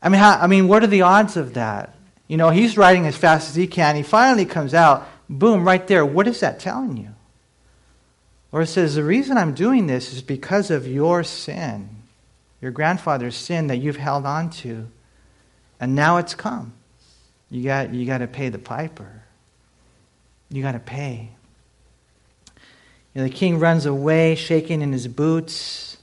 [0.00, 1.94] I mean, how, I mean, what are the odds of that?
[2.26, 3.96] You know, he's riding as fast as he can.
[3.96, 6.06] He finally comes out, boom, right there.
[6.06, 7.14] What is that telling you?
[8.52, 11.88] Or it says, The reason I'm doing this is because of your sin,
[12.62, 14.88] your grandfather's sin that you've held on to.
[15.78, 16.72] And now it's come.
[17.50, 19.24] You got, you got to pay the piper.
[20.50, 21.30] You got to pay.
[23.14, 25.96] You know, the king runs away, shaking in his boots.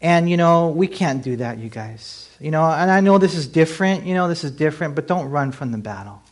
[0.00, 2.28] And, you know, we can't do that, you guys.
[2.40, 4.04] You know, and I know this is different.
[4.04, 6.22] You know, this is different, but don't run from the battle.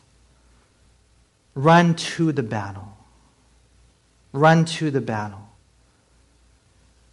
[1.54, 2.96] Run to the battle.
[4.32, 5.48] Run to the battle.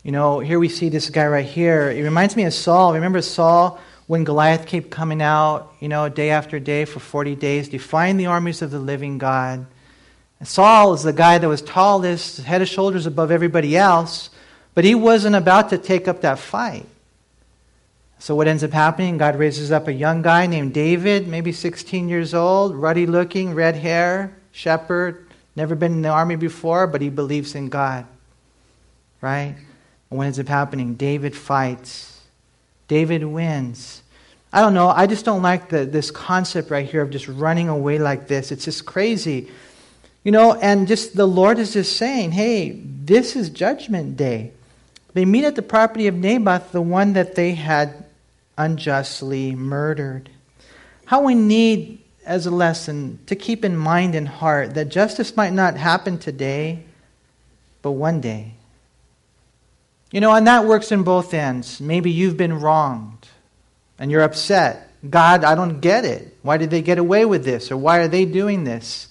[0.04, 1.92] You know, here we see this guy right here.
[1.92, 2.94] It reminds me of Saul.
[2.94, 7.70] Remember Saul when Goliath kept coming out, you know, day after day for 40 days,
[7.70, 9.66] defying the armies of the living God.
[10.44, 14.30] Saul is the guy that was tallest, head and shoulders above everybody else,
[14.74, 16.86] but he wasn't about to take up that fight.
[18.20, 19.18] So what ends up happening?
[19.18, 23.76] God raises up a young guy named David, maybe 16 years old, ruddy looking, red
[23.76, 28.06] hair, shepherd, Never been in the army before, but he believes in God.
[29.20, 29.56] Right?
[30.10, 30.96] And what ends up happening?
[30.96, 32.22] David fights.
[32.88, 34.02] David wins.
[34.54, 34.88] I don't know.
[34.88, 38.54] I just don't like the, this concept right here of just running away like this.
[38.54, 39.50] It's just crazy.
[40.24, 44.52] You know, and just the Lord is just saying, hey, this is judgment day.
[45.14, 48.06] They meet at the property of Naboth, the one that they had
[48.58, 50.30] unjustly murdered.
[51.06, 55.54] How we need as a lesson to keep in mind and heart that justice might
[55.54, 56.84] not happen today,
[57.82, 58.54] but one day.
[60.12, 61.80] You know, and that works in both ends.
[61.80, 63.28] Maybe you've been wronged
[63.98, 64.92] and you're upset.
[65.10, 66.38] God, I don't get it.
[66.42, 67.72] Why did they get away with this?
[67.72, 69.08] Or why are they doing this?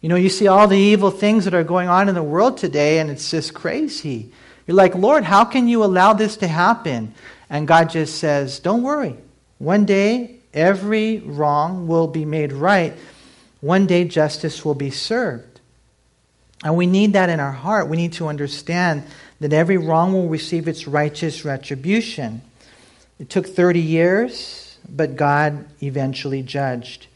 [0.00, 2.56] You know, you see all the evil things that are going on in the world
[2.56, 4.32] today, and it's just crazy.
[4.66, 7.14] You're like, Lord, how can you allow this to happen?
[7.48, 9.16] And God just says, Don't worry.
[9.58, 12.94] One day Every wrong will be made right.
[13.60, 15.60] One day justice will be served.
[16.64, 17.88] And we need that in our heart.
[17.88, 19.04] We need to understand
[19.38, 22.42] that every wrong will receive its righteous retribution.
[23.18, 27.06] It took 30 years, but God eventually judged.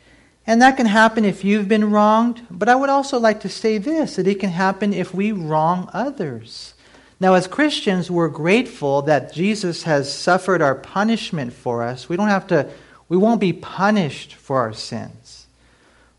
[0.46, 3.78] And that can happen if you've been wronged, but I would also like to say
[3.78, 6.74] this that it can happen if we wrong others.
[7.20, 12.09] Now, as Christians, we're grateful that Jesus has suffered our punishment for us.
[12.09, 12.68] We don't have to,
[13.09, 15.46] we won't be punished for our sins.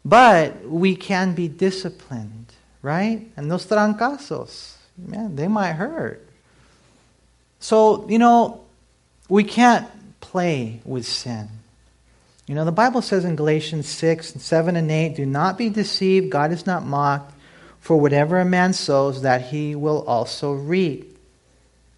[0.03, 3.27] But we can be disciplined, right?
[3.37, 6.27] And those trancazos, man, they might hurt.
[7.59, 8.63] So, you know,
[9.27, 9.87] we can't
[10.21, 11.49] play with sin.
[12.47, 16.29] You know, the Bible says in Galatians 6, 7, and 8, do not be deceived,
[16.29, 17.33] God is not mocked,
[17.79, 21.15] for whatever a man sows, that he will also reap.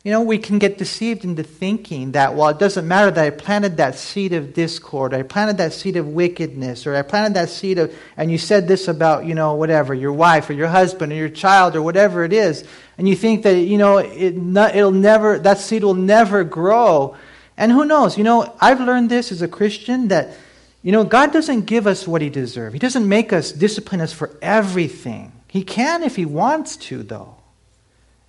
[0.06, 3.30] You know, we can get deceived into thinking that, well, it doesn't matter that I
[3.30, 7.34] planted that seed of discord, or I planted that seed of wickedness, or I planted
[7.34, 10.70] that seed of, and you said this about, you know, whatever, your wife or your
[10.70, 12.64] husband or your child or whatever it is,
[12.98, 17.18] and you think that, you know, it, it'll never, that seed will never grow.
[17.58, 18.18] And who knows?
[18.18, 20.36] You know, I've learned this as a Christian that,
[20.84, 22.74] you know, God doesn't give us what He deserves.
[22.74, 25.32] He doesn't make us discipline us for everything.
[25.48, 27.36] He can if He wants to, though.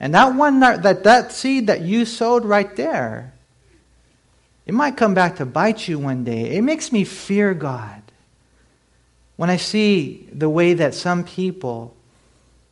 [0.01, 3.35] And that one, that, that seed that you sowed right there,
[4.67, 6.57] it might come back to bite you one day.
[6.57, 8.03] It makes me fear God.
[9.37, 11.95] When I see the way that some people,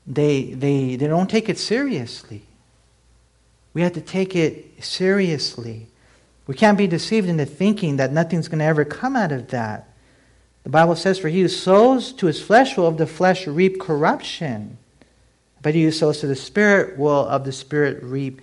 [0.06, 2.42] they, they, they don't take it seriously.
[3.72, 5.88] We have to take it seriously.
[6.46, 9.88] We can't be deceived into thinking that nothing's going to ever come out of that.
[10.62, 13.80] The Bible says, For he who sows to his flesh will of the flesh reap
[13.80, 14.78] corruption,
[15.62, 18.40] but he who sows to the Spirit will of the Spirit reap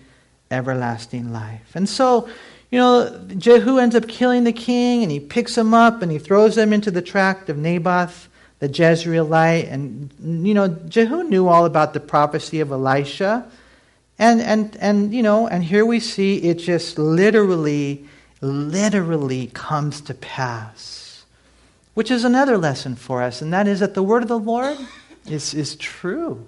[0.51, 1.71] everlasting life.
[1.75, 2.29] And so,
[2.71, 6.19] you know, Jehu ends up killing the king, and he picks him up and he
[6.19, 9.71] throws him into the tract of Naboth, the Jezreelite.
[9.71, 10.11] And,
[10.47, 13.49] you know, Jehu knew all about the prophecy of Elisha.
[14.23, 18.05] And, and, and, you know, and here we see it just literally,
[18.39, 21.25] literally comes to pass.
[21.93, 24.77] Which is another lesson for us, and that is that the word of the Lord
[25.25, 26.47] is, is true.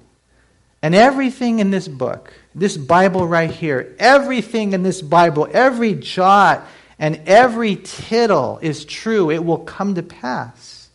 [0.82, 6.66] And everything in this book, this Bible right here, everything in this Bible, every jot
[6.98, 9.30] and every tittle is true.
[9.30, 10.88] It will come to pass.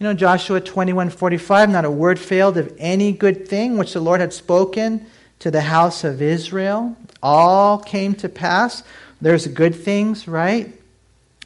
[0.00, 4.00] You know, Joshua 21 45, not a word failed of any good thing which the
[4.00, 5.06] Lord had spoken
[5.40, 6.96] to the house of Israel.
[7.22, 8.82] All came to pass.
[9.20, 10.72] There's good things, right?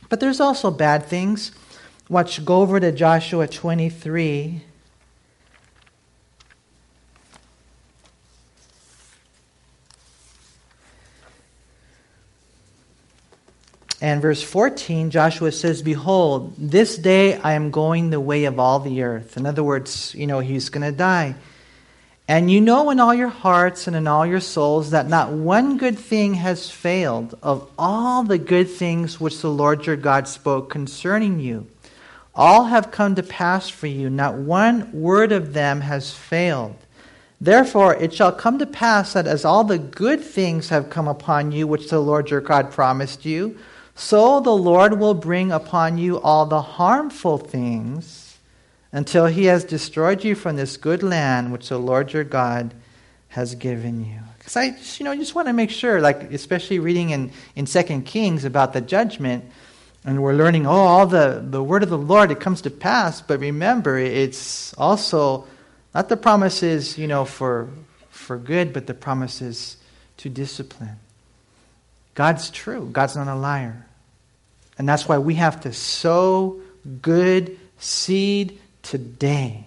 [0.09, 1.53] But there's also bad things.
[2.09, 4.63] Watch, go over to Joshua 23.
[14.03, 18.81] And verse 14, Joshua says, Behold, this day I am going the way of all
[18.81, 19.37] the earth.
[19.37, 21.37] In other words, you know, he's going to die.
[22.33, 25.77] And you know in all your hearts and in all your souls that not one
[25.77, 30.71] good thing has failed of all the good things which the Lord your God spoke
[30.71, 31.67] concerning you.
[32.35, 36.77] All have come to pass for you, not one word of them has failed.
[37.39, 41.53] Therefore, it shall come to pass that as all the good things have come upon
[41.53, 43.59] you, which the Lord your God promised you,
[43.95, 48.22] so the Lord will bring upon you all the harmful things
[48.93, 52.75] until he has destroyed you from this good land which the Lord your God
[53.29, 54.21] has given you.
[54.39, 57.65] Because I just, you know, just want to make sure, like especially reading in, in
[57.65, 59.45] 2 Kings about the judgment,
[60.05, 63.23] and we're learning, oh, all the, the word of the Lord, it comes to pass,
[63.23, 65.47] but remember, it's also
[65.95, 67.69] not the promises, you know, for
[68.23, 69.77] for good, but the promises
[70.19, 70.97] to discipline.
[72.15, 72.89] God's true.
[72.91, 73.87] God's not a liar.
[74.79, 76.61] And that's why we have to sow
[77.01, 79.67] good seed today.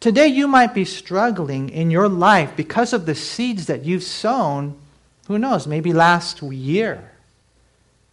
[0.00, 4.76] Today, you might be struggling in your life because of the seeds that you've sown,
[5.26, 7.12] who knows, maybe last year.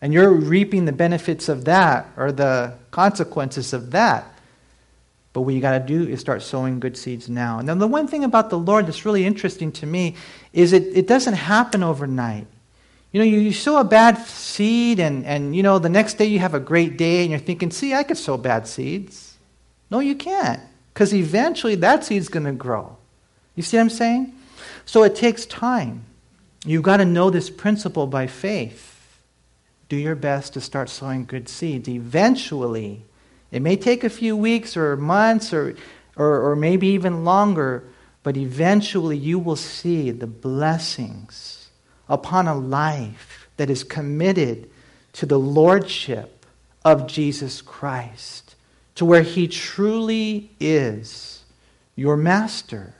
[0.02, 4.32] And you're reaping the benefits of that or the consequences of that.
[5.32, 7.60] But what you got to do is start sowing good seeds now.
[7.60, 10.16] Now, the one thing about the Lord that's really interesting to me
[10.54, 12.48] is it, it doesn't happen overnight.
[13.12, 16.26] You know, you, you sow a bad seed, and, and, you know, the next day
[16.26, 19.35] you have a great day, and you're thinking, see, I could sow bad seeds.
[19.90, 20.62] No, you can't.
[20.94, 22.98] Because eventually that seed's going to grow.
[23.56, 24.34] You see what I'm saying?
[24.86, 26.06] So it takes time.
[26.66, 28.92] You've got to know this principle by faith.
[29.90, 31.88] Do your best to start sowing good seeds.
[31.88, 33.04] Eventually,
[33.52, 35.76] it may take a few weeks or months or,
[36.16, 37.84] or, or maybe even longer,
[38.24, 41.70] but eventually you will see the blessings
[42.10, 44.70] upon a life that is committed
[45.14, 46.46] to the lordship
[46.84, 48.45] of Jesus Christ
[48.96, 51.44] to where He truly is
[51.96, 52.94] your master.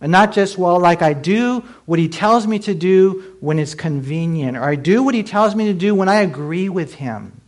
[0.00, 3.74] And not just, well, like I do what he tells me to do when it's
[3.74, 7.40] convenient, or I do what he tells me to do when I agree with him.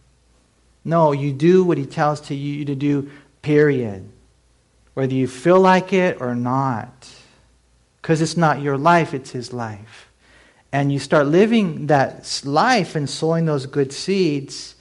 [0.84, 4.08] No, you do what he tells to you to do, period.
[4.94, 7.08] Whether you feel like it or not.
[8.02, 10.10] Because it's not your life, it's his life.
[10.72, 14.74] And you start living that life and sowing those good seeds,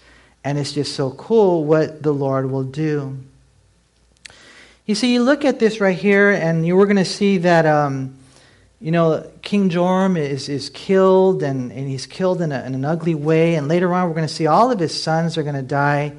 [0.44, 3.18] and it's just so cool what the Lord will do.
[4.86, 7.66] You see, you look at this right here, and you were going to see that,
[7.66, 8.18] um,
[8.80, 12.84] you know, King Joram is, is killed, and, and he's killed in, a, in an
[12.84, 13.56] ugly way.
[13.56, 16.14] And later on, we're going to see all of his sons are going to die.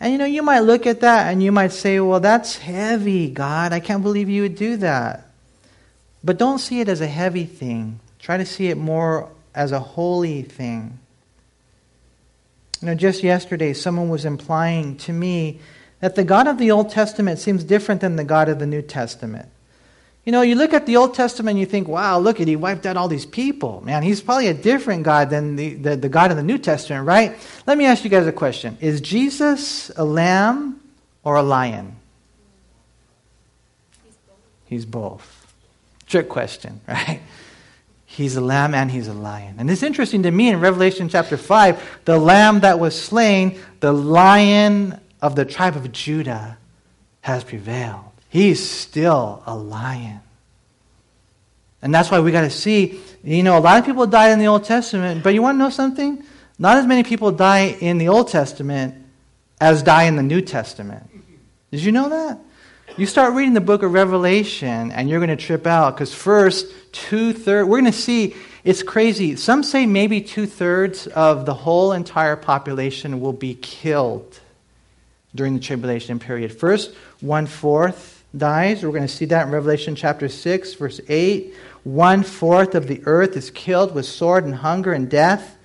[0.00, 3.30] And, you know, you might look at that and you might say, well, that's heavy,
[3.30, 3.72] God.
[3.72, 5.26] I can't believe you would do that.
[6.22, 7.98] But don't see it as a heavy thing.
[8.20, 11.00] Try to see it more as a holy thing.
[12.80, 15.60] You know, just yesterday, someone was implying to me
[16.00, 18.82] that the God of the Old Testament seems different than the God of the New
[18.82, 19.48] Testament.
[20.24, 22.54] You know, you look at the Old Testament and you think, wow, look at he
[22.54, 23.80] wiped out all these people.
[23.84, 27.06] Man, he's probably a different God than the, the, the God of the New Testament,
[27.06, 27.34] right?
[27.66, 28.76] Let me ask you guys a question.
[28.80, 30.80] Is Jesus a lamb
[31.24, 31.96] or a lion?
[34.66, 35.34] He's both.
[36.06, 37.22] Trick question, right?
[38.18, 39.54] He's a lamb and he's a lion.
[39.58, 43.92] And it's interesting to me in Revelation chapter 5, the lamb that was slain, the
[43.92, 46.58] lion of the tribe of Judah
[47.20, 48.10] has prevailed.
[48.28, 50.18] He's still a lion.
[51.80, 54.40] And that's why we got to see, you know, a lot of people died in
[54.40, 56.24] the Old Testament, but you want to know something?
[56.58, 58.96] Not as many people die in the Old Testament
[59.60, 61.08] as die in the New Testament.
[61.70, 62.40] Did you know that?
[62.96, 66.66] You start reading the book of Revelation and you're going to trip out because first,
[66.90, 68.34] two thirds, we're going to see
[68.64, 69.36] it's crazy.
[69.36, 74.40] Some say maybe two thirds of the whole entire population will be killed
[75.34, 76.52] during the tribulation period.
[76.52, 78.82] First, one fourth dies.
[78.82, 81.54] We're going to see that in Revelation chapter 6, verse 8.
[81.84, 85.56] One fourth of the earth is killed with sword and hunger and death.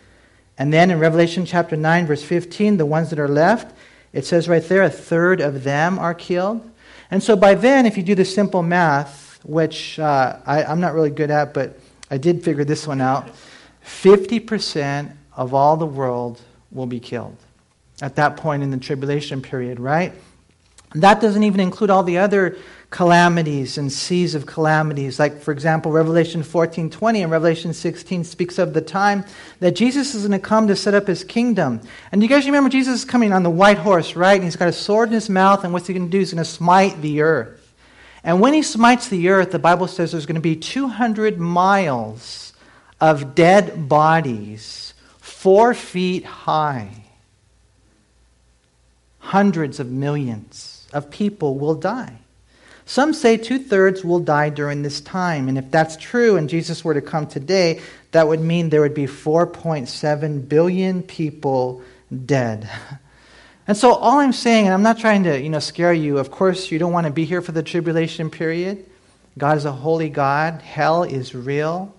[0.57, 3.75] And then in Revelation chapter 9, verse 15, the ones that are left,
[4.11, 6.69] it says right there, a third of them are killed.
[7.13, 10.95] And so by then, if you do the simple math, which uh, I, I'm not
[10.95, 11.77] really good at, but
[12.09, 13.29] I did figure this one out
[13.85, 16.41] 50% of all the world
[16.71, 17.37] will be killed
[18.01, 20.11] at that point in the tribulation period, right?
[20.95, 22.57] That doesn't even include all the other
[22.93, 25.17] calamities and seas of calamities.
[25.17, 29.25] Like, for example, Revelation 14 20 and Revelation 16 speaks of the time
[29.59, 31.81] that Jesus is going to come to set up his kingdom.
[32.11, 34.35] And you guys remember Jesus is coming on the white horse, right?
[34.35, 36.19] And he's got a sword in his mouth, and what's he going to do?
[36.19, 37.73] He's going to smite the earth.
[38.23, 42.53] And when he smites the earth, the Bible says there's going to be 200 miles
[43.01, 47.03] of dead bodies, four feet high
[49.17, 52.19] hundreds of millions of people will die.
[52.85, 55.47] Some say two thirds will die during this time.
[55.47, 57.81] And if that's true and Jesus were to come today,
[58.11, 61.81] that would mean there would be 4.7 billion people
[62.25, 62.69] dead.
[63.65, 66.31] And so all I'm saying, and I'm not trying to you know, scare you, of
[66.31, 68.85] course, you don't want to be here for the tribulation period.
[69.37, 71.95] God is a holy God, hell is real.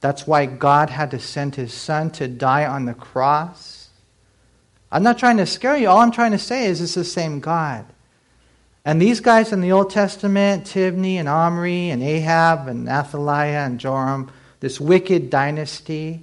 [0.00, 3.88] That's why God had to send his son to die on the cross.
[4.90, 5.88] I'm not trying to scare you.
[5.88, 7.86] All I'm trying to say is it's the same God.
[8.84, 13.78] And these guys in the Old Testament, Tibni and Omri and Ahab and Athaliah and
[13.78, 16.22] Joram, this wicked dynasty,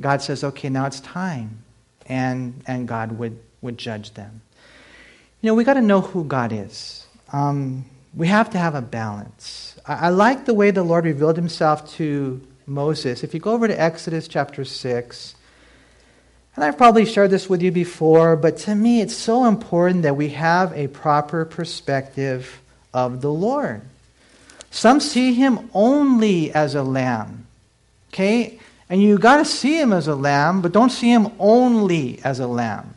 [0.00, 1.62] God says, okay, now it's time.
[2.06, 4.42] And, and God would, would judge them.
[5.40, 7.06] You know, we got to know who God is.
[7.32, 7.84] Um,
[8.14, 9.78] we have to have a balance.
[9.86, 13.22] I, I like the way the Lord revealed himself to Moses.
[13.22, 15.34] If you go over to Exodus chapter 6,
[16.54, 20.16] and I've probably shared this with you before, but to me it's so important that
[20.16, 22.60] we have a proper perspective
[22.92, 23.82] of the Lord.
[24.70, 27.46] Some see him only as a lamb.
[28.08, 28.58] Okay?
[28.88, 32.40] And you got to see him as a lamb, but don't see him only as
[32.40, 32.94] a lamb.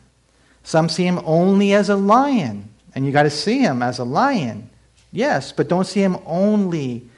[0.62, 4.04] Some see him only as a lion, and you got to see him as a
[4.04, 4.68] lion.
[5.12, 7.08] Yes, but don't see him only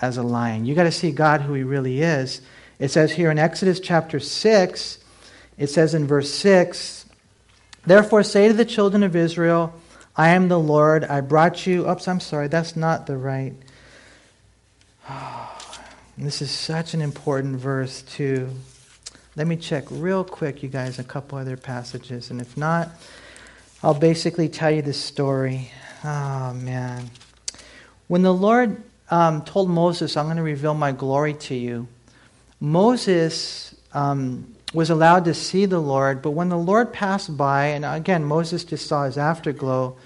[0.00, 0.64] as a lion.
[0.64, 2.40] You got to see God who he really is.
[2.78, 4.98] It says here in Exodus chapter 6
[5.62, 7.06] it says in verse 6
[7.86, 9.72] Therefore say to the children of Israel,
[10.16, 11.04] I am the Lord.
[11.04, 11.88] I brought you.
[11.88, 12.48] Oops, I'm sorry.
[12.48, 13.54] That's not the right.
[16.18, 18.50] this is such an important verse, too.
[19.36, 22.30] Let me check real quick, you guys, a couple other passages.
[22.32, 22.90] And if not,
[23.84, 25.70] I'll basically tell you this story.
[26.04, 27.08] Oh, man.
[28.08, 31.86] When the Lord um, told Moses, I'm going to reveal my glory to you,
[32.60, 37.84] Moses um, was allowed to see the Lord, but when the Lord passed by, and
[37.84, 39.96] again, Moses just saw his afterglow,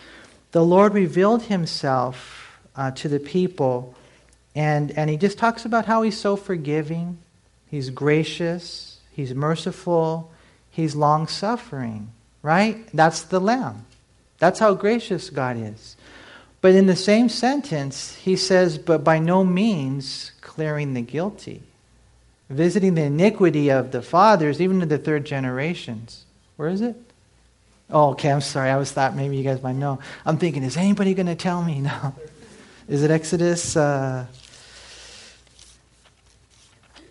[0.53, 3.95] the Lord revealed himself uh, to the people
[4.57, 7.19] And, and he just talks about how he's so forgiving,
[7.71, 10.33] he's gracious, he's merciful,
[10.71, 12.11] he's long suffering,
[12.41, 12.89] right?
[12.95, 13.85] That's the Lamb.
[14.39, 15.97] That's how gracious God is.
[16.63, 21.63] But in the same sentence, he says, but by no means clearing the guilty,
[22.49, 26.25] visiting the iniquity of the fathers, even to the third generations.
[26.57, 26.97] Where is it?
[27.91, 28.71] Oh, okay, I'm sorry.
[28.71, 30.01] I was thought maybe you guys might know.
[30.25, 31.81] I'm thinking, is anybody going to tell me?
[31.87, 32.15] No.
[32.89, 33.77] Is it Exodus?
[33.77, 34.27] Uh,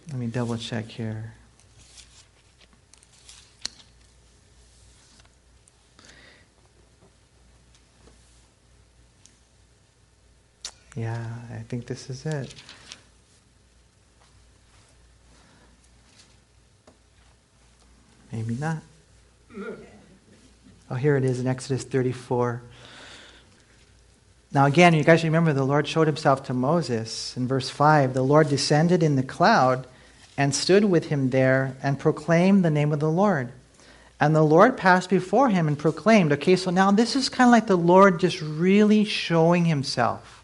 [0.08, 1.34] let me double check here.
[10.96, 12.56] Yeah, I think this is it.
[18.36, 18.82] Maybe not.
[20.92, 22.62] Oh, here it is in Exodus 34.
[24.52, 28.14] Now, again, you guys remember the Lord showed himself to Moses in verse 5.
[28.14, 29.88] The Lord descended in the cloud
[30.38, 33.54] and stood with him there and proclaimed the name of the Lord.
[34.20, 36.34] And the Lord passed before him and proclaimed.
[36.34, 40.44] Okay, so now this is kind of like the Lord just really showing himself.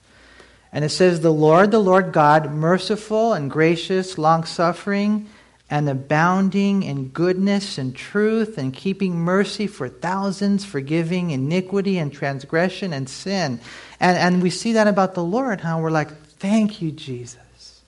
[0.72, 5.28] And it says, The Lord, the Lord God, merciful and gracious, long suffering,
[5.72, 12.94] and abounding in goodness and truth, and keeping mercy for thousands, forgiving iniquity and transgression
[12.94, 13.60] and sin.
[14.00, 16.12] And, and we see that about the Lord, how we're like,
[16.42, 17.82] Thank you, Jesus.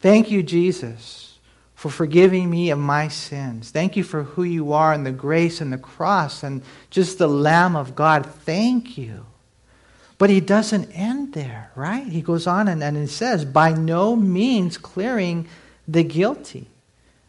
[0.00, 1.38] Thank you, Jesus,
[1.76, 3.70] for forgiving me of my sins.
[3.70, 7.28] Thank you for who you are and the grace and the cross and just the
[7.28, 8.26] Lamb of God.
[8.26, 9.26] Thank you.
[10.18, 12.06] But he doesn't end there, right?
[12.06, 15.46] He goes on and, and he says, by no means clearing
[15.86, 16.66] the guilty,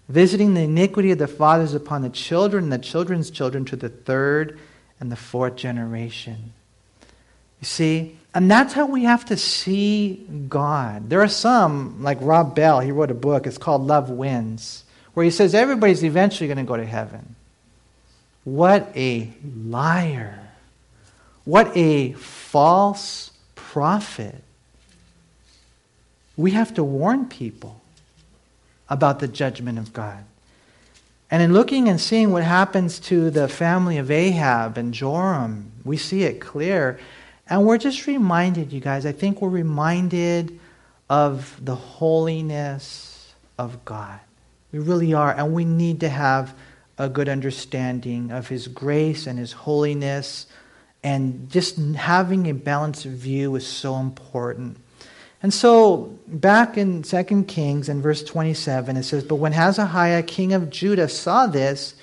[0.10, 3.89] visiting the iniquity of the fathers upon the children and the children's children to the
[3.89, 4.60] third
[4.99, 6.51] and the fourth generation.
[7.62, 11.10] You see, and that's how we have to see God.
[11.10, 14.84] There are some, like Rob Bell, he wrote a book, it's called Love Wins,
[15.14, 17.36] where he says everybody's eventually going to go to heaven.
[18.43, 19.32] What a
[19.66, 20.39] liar.
[21.45, 24.43] What a false prophet.
[26.36, 27.82] We have to warn people
[28.90, 30.24] about the judgment of God.
[31.32, 35.96] And in looking and seeing what happens to the family of Ahab and Joram, we
[35.96, 37.00] see it clear.
[37.48, 40.60] And we're just reminded, you guys, I think we're reminded
[41.10, 44.20] of the holiness of God.
[44.72, 45.32] We really are.
[45.32, 46.56] And we need to have
[46.98, 50.48] a good understanding of His grace and His holiness
[51.04, 54.78] and just having a balanced view is so important.
[55.42, 60.52] And so, back in 2 Kings in verse 27, it says, But when Ahaziah, king
[60.54, 61.96] of Judah, saw this,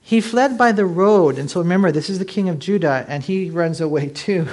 [0.00, 1.38] he fled by the road.
[1.38, 4.48] And so, remember, this is the king of Judah, and he runs away too.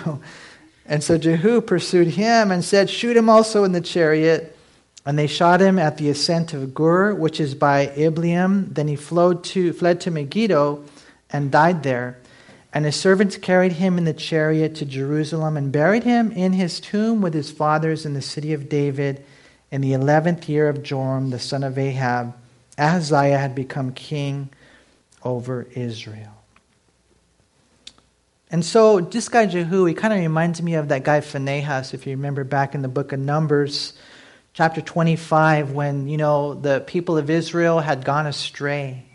[0.86, 4.58] and so, Jehu pursued him and said, Shoot him also in the chariot.
[5.06, 8.74] And they shot him at the ascent of Gur, which is by Ibleam.
[8.76, 10.84] Then he fled to, fled to Megiddo
[11.32, 12.21] and died there.
[12.74, 16.80] And his servants carried him in the chariot to Jerusalem and buried him in his
[16.80, 19.26] tomb with his fathers in the city of David
[19.72, 22.34] in the eleventh year of Joram, the son of Ahab.
[22.78, 24.50] Ahaziah had become king
[25.24, 26.42] over Israel.
[28.50, 32.06] And so, this guy Jehu, he kind of reminds me of that guy Phinehas, if
[32.06, 33.94] you remember back in the book of Numbers,
[34.54, 39.06] chapter 25, when, you know, the people of Israel had gone astray.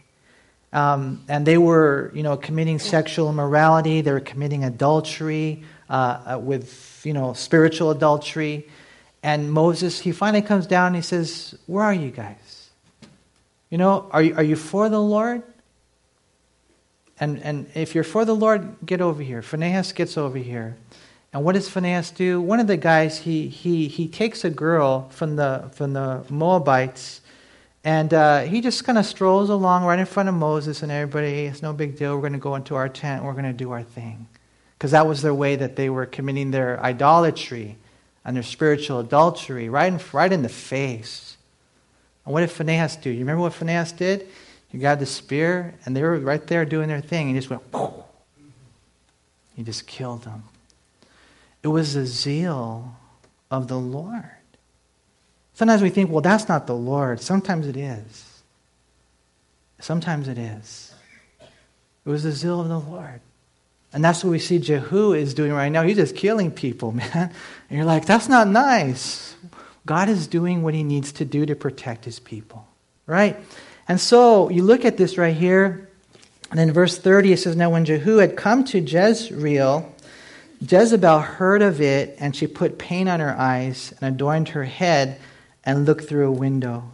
[0.76, 4.02] Um, and they were, you know, committing sexual immorality.
[4.02, 8.68] They were committing adultery uh, uh, with, you know, spiritual adultery.
[9.22, 12.68] And Moses, he finally comes down and he says, Where are you guys?
[13.70, 15.42] You know, are you, are you for the Lord?
[17.18, 19.40] And, and if you're for the Lord, get over here.
[19.40, 20.76] Phinehas gets over here.
[21.32, 22.38] And what does Phinehas do?
[22.38, 27.22] One of the guys, he, he, he takes a girl from the, from the Moabites
[27.86, 31.46] and uh, he just kind of strolls along right in front of Moses and everybody.
[31.46, 32.16] It's no big deal.
[32.16, 33.22] We're going to go into our tent.
[33.22, 34.26] We're going to do our thing.
[34.76, 37.76] Because that was their way that they were committing their idolatry
[38.24, 41.36] and their spiritual adultery right in, right in the face.
[42.24, 43.08] And what did Phinehas do?
[43.08, 44.26] You remember what Phinehas did?
[44.66, 47.28] He got the spear, and they were right there doing their thing.
[47.28, 47.94] He just went, Poof.
[49.54, 50.42] he just killed them.
[51.62, 52.96] It was the zeal
[53.48, 54.35] of the Lord.
[55.56, 57.18] Sometimes we think, well, that's not the Lord.
[57.18, 58.42] Sometimes it is.
[59.80, 60.94] Sometimes it is.
[61.40, 63.22] It was the zeal of the Lord.
[63.90, 65.82] And that's what we see Jehu is doing right now.
[65.82, 67.10] He's just killing people, man.
[67.14, 67.32] And
[67.70, 69.34] you're like, that's not nice.
[69.86, 72.68] God is doing what he needs to do to protect his people,
[73.06, 73.38] right?
[73.88, 75.88] And so you look at this right here,
[76.50, 79.90] and in verse 30 it says, Now when Jehu had come to Jezreel,
[80.60, 85.18] Jezebel heard of it, and she put paint on her eyes and adorned her head
[85.66, 86.84] and look through a window.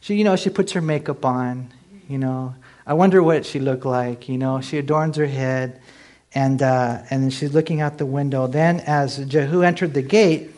[0.00, 1.72] She, you know, she puts her makeup on,
[2.08, 2.54] you know.
[2.86, 4.60] I wonder what she looked like, you know.
[4.60, 5.80] She adorns her head,
[6.34, 8.46] and, uh, and she's looking out the window.
[8.46, 10.50] Then, as Jehu entered the gate,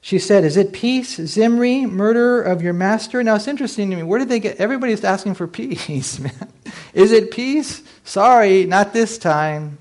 [0.00, 3.22] she said, Is it peace, Zimri, murderer of your master?
[3.22, 4.02] Now, it's interesting to me.
[4.02, 4.56] Where did they get?
[4.58, 6.52] Everybody's asking for peace, man.
[6.94, 7.82] Is it peace?
[8.04, 9.78] Sorry, not this time.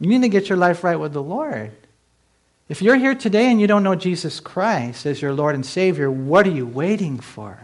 [0.00, 1.72] You need to get your life right with the Lord.
[2.74, 6.10] If you're here today and you don't know Jesus Christ as your Lord and Savior,
[6.10, 7.56] what are you waiting for?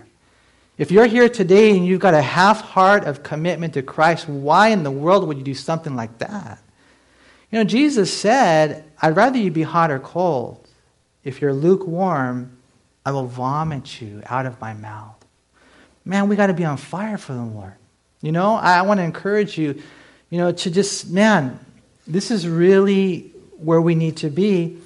[0.78, 4.68] If you're here today and you've got a half heart of commitment to Christ, why
[4.68, 6.62] in the world would you do something like that?
[7.50, 10.68] You know, Jesus said, I'd rather you be hot or cold.
[11.24, 12.56] If you're lukewarm,
[13.04, 15.16] I will vomit you out of my mouth.
[16.04, 17.74] Man, we got to be on fire for the Lord.
[18.22, 19.82] You know, I want to encourage you,
[20.30, 21.58] you know, to just, man,
[22.06, 24.78] this is really where we need to be.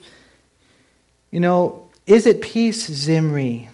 [1.34, 3.68] You know, is it peace, Zimri?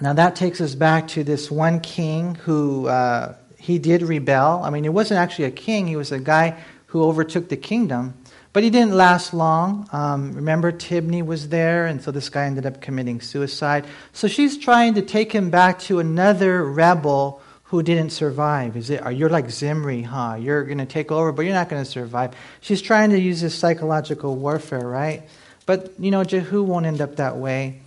[0.00, 4.60] Now that takes us back to this one king who uh, he did rebel.
[4.62, 8.14] I mean, he wasn't actually a king; he was a guy who overtook the kingdom,
[8.52, 9.88] but he didn't last long.
[9.90, 13.84] Um, remember, Tibni was there, and so this guy ended up committing suicide.
[14.12, 18.76] So she's trying to take him back to another rebel who didn't survive.
[18.76, 19.02] Is it?
[19.12, 20.36] You're like Zimri, huh?
[20.38, 22.36] You're going to take over, but you're not going to survive.
[22.60, 25.28] She's trying to use this psychological warfare, right?
[25.68, 27.82] But you know, Jehu won't end up that way.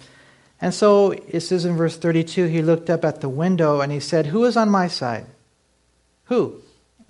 [0.61, 3.99] And so it says in verse 32 he looked up at the window and he
[3.99, 5.25] said, Who is on my side?
[6.25, 6.61] Who?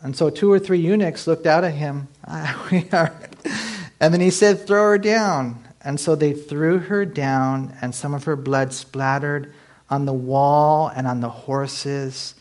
[0.01, 2.07] And so two or three eunuchs looked out at him.
[2.25, 3.13] Ah, we are.
[3.99, 5.61] And then he said, Throw her down.
[5.81, 9.53] And so they threw her down, and some of her blood splattered
[9.89, 12.33] on the wall and on the horses.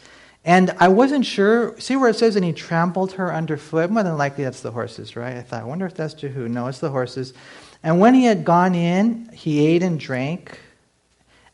[0.45, 1.76] And I wasn't sure.
[1.81, 3.91] See where it says, and he trampled her underfoot?
[3.91, 5.37] More than likely that's the horses, right?
[5.37, 6.49] I thought, I wonder if that's Jehu.
[6.49, 7.35] No, it's the horses.
[7.83, 10.61] And when he had gone in, he ate and drank.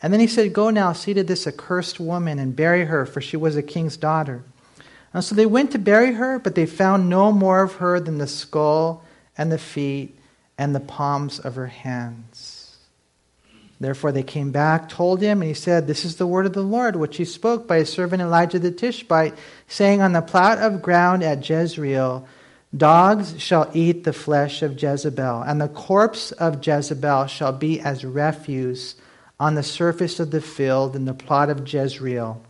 [0.02, 3.20] And then he said, Go now, see to this accursed woman and bury her, for
[3.20, 4.42] she was a king's daughter.
[5.14, 8.18] And so they went to bury her, but they found no more of her than
[8.18, 9.04] the skull
[9.38, 10.18] and the feet
[10.58, 12.76] and the palms of her hands.
[13.78, 16.62] Therefore they came back, told him, and he said, This is the word of the
[16.62, 19.34] Lord, which he spoke by his servant Elijah the Tishbite,
[19.68, 22.26] saying, On the plot of ground at Jezreel,
[22.76, 28.04] dogs shall eat the flesh of Jezebel, and the corpse of Jezebel shall be as
[28.04, 28.96] refuse
[29.38, 32.42] on the surface of the field in the plot of Jezreel.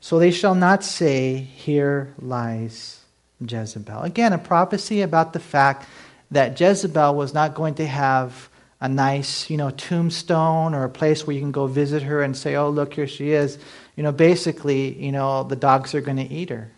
[0.00, 3.00] So they shall not say, Here lies
[3.46, 4.02] Jezebel.
[4.02, 5.86] Again, a prophecy about the fact
[6.30, 8.48] that Jezebel was not going to have
[8.80, 12.34] a nice, you know, tombstone or a place where you can go visit her and
[12.36, 13.58] say, "Oh, look, here she is."
[13.96, 16.70] You know, basically, you know, the dogs are going to eat her.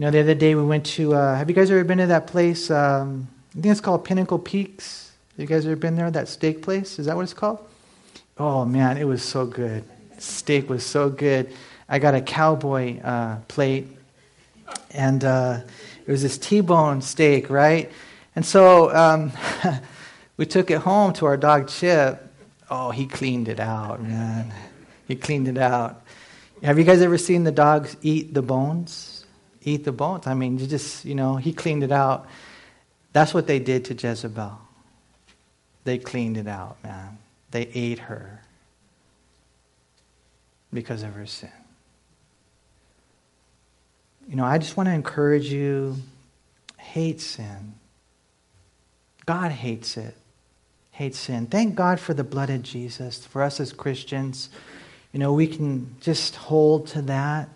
[0.00, 1.12] You know, the other day we went to.
[1.12, 2.70] Uh, have you guys ever been to that place?
[2.70, 5.12] Um, I think it's called Pinnacle Peaks.
[5.32, 6.10] Have you guys ever been there?
[6.10, 6.98] That steak place?
[6.98, 7.58] Is that what it's called?
[8.38, 9.84] Oh man, it was so good.
[10.16, 11.52] Steak was so good.
[11.86, 13.88] I got a cowboy uh, plate,
[14.92, 15.60] and uh,
[16.06, 17.92] it was this T-bone steak, right?
[18.34, 19.32] And so um,
[20.38, 22.26] we took it home to our dog Chip.
[22.70, 24.50] Oh, he cleaned it out, man.
[25.06, 26.02] He cleaned it out.
[26.62, 29.09] Have you guys ever seen the dogs eat the bones?
[29.62, 30.26] Eat the bones.
[30.26, 32.26] I mean, you just, you know, he cleaned it out.
[33.12, 34.58] That's what they did to Jezebel.
[35.84, 37.18] They cleaned it out, man.
[37.50, 38.42] They ate her
[40.72, 41.50] because of her sin.
[44.28, 45.96] You know, I just want to encourage you
[46.76, 47.74] hate sin.
[49.26, 50.16] God hates it.
[50.92, 51.46] Hates sin.
[51.46, 53.24] Thank God for the blood of Jesus.
[53.26, 54.50] For us as Christians,
[55.12, 57.48] you know, we can just hold to that.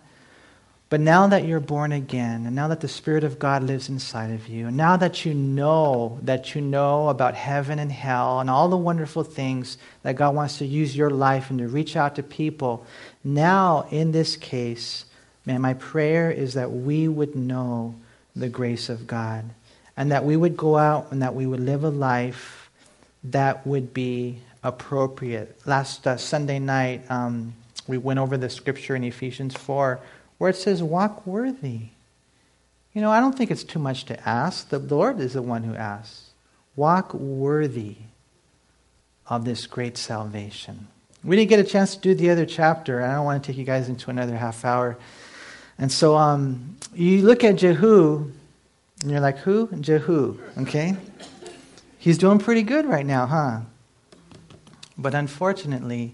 [0.95, 4.31] But now that you're born again, and now that the Spirit of God lives inside
[4.31, 8.49] of you, and now that you know that you know about heaven and hell and
[8.49, 12.15] all the wonderful things that God wants to use your life and to reach out
[12.15, 12.85] to people,
[13.25, 15.03] now in this case,
[15.45, 17.95] man, my prayer is that we would know
[18.33, 19.43] the grace of God
[19.97, 22.69] and that we would go out and that we would live a life
[23.21, 25.59] that would be appropriate.
[25.67, 27.53] Last uh, Sunday night, um,
[27.85, 29.99] we went over the scripture in Ephesians 4
[30.37, 31.89] where it says, Walk worthy.
[32.93, 34.69] You know, I don't think it's too much to ask.
[34.69, 36.29] The Lord is the one who asks.
[36.75, 37.97] Walk worthy
[39.27, 40.87] of this great salvation.
[41.23, 43.01] We didn't get a chance to do the other chapter.
[43.01, 44.97] I don't want to take you guys into another half hour.
[45.77, 48.31] And so um, you look at Jehu,
[49.01, 49.67] and you're like, who?
[49.79, 50.95] Jehu, okay?
[51.97, 53.61] He's doing pretty good right now, huh?
[54.97, 56.13] But unfortunately,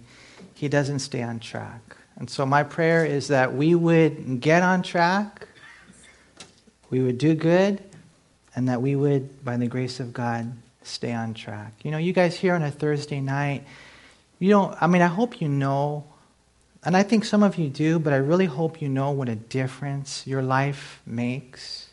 [0.56, 1.98] he doesn't stay on track.
[2.22, 5.48] And so my prayer is that we would get on track,
[6.92, 7.82] we would do good,
[8.56, 10.54] and that we would, by the grace of God,
[10.84, 11.74] stay on track.
[11.84, 13.64] You know, you guys here on a Thursday night,
[14.38, 16.04] you don't, I mean, I hope you know,
[16.84, 19.36] and I think some of you do, but I really hope you know what a
[19.36, 21.90] difference your life makes.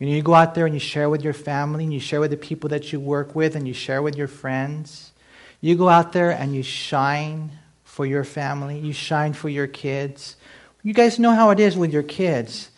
[0.00, 2.18] You know, you go out there and you share with your family, and you share
[2.18, 5.12] with the people that you work with, and you share with your friends.
[5.60, 7.52] You go out there and you shine
[7.94, 10.34] for your family, you shine for your kids.
[10.82, 12.70] You guys know how it is with your kids.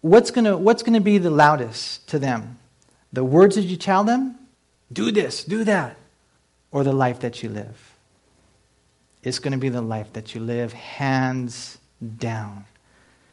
[0.00, 2.58] What's going to what's going to be the loudest to them?
[3.12, 4.34] The words that you tell them?
[4.92, 5.96] Do this, do that.
[6.72, 7.94] Or the life that you live?
[9.22, 11.78] It's going to be the life that you live, hands
[12.18, 12.64] down.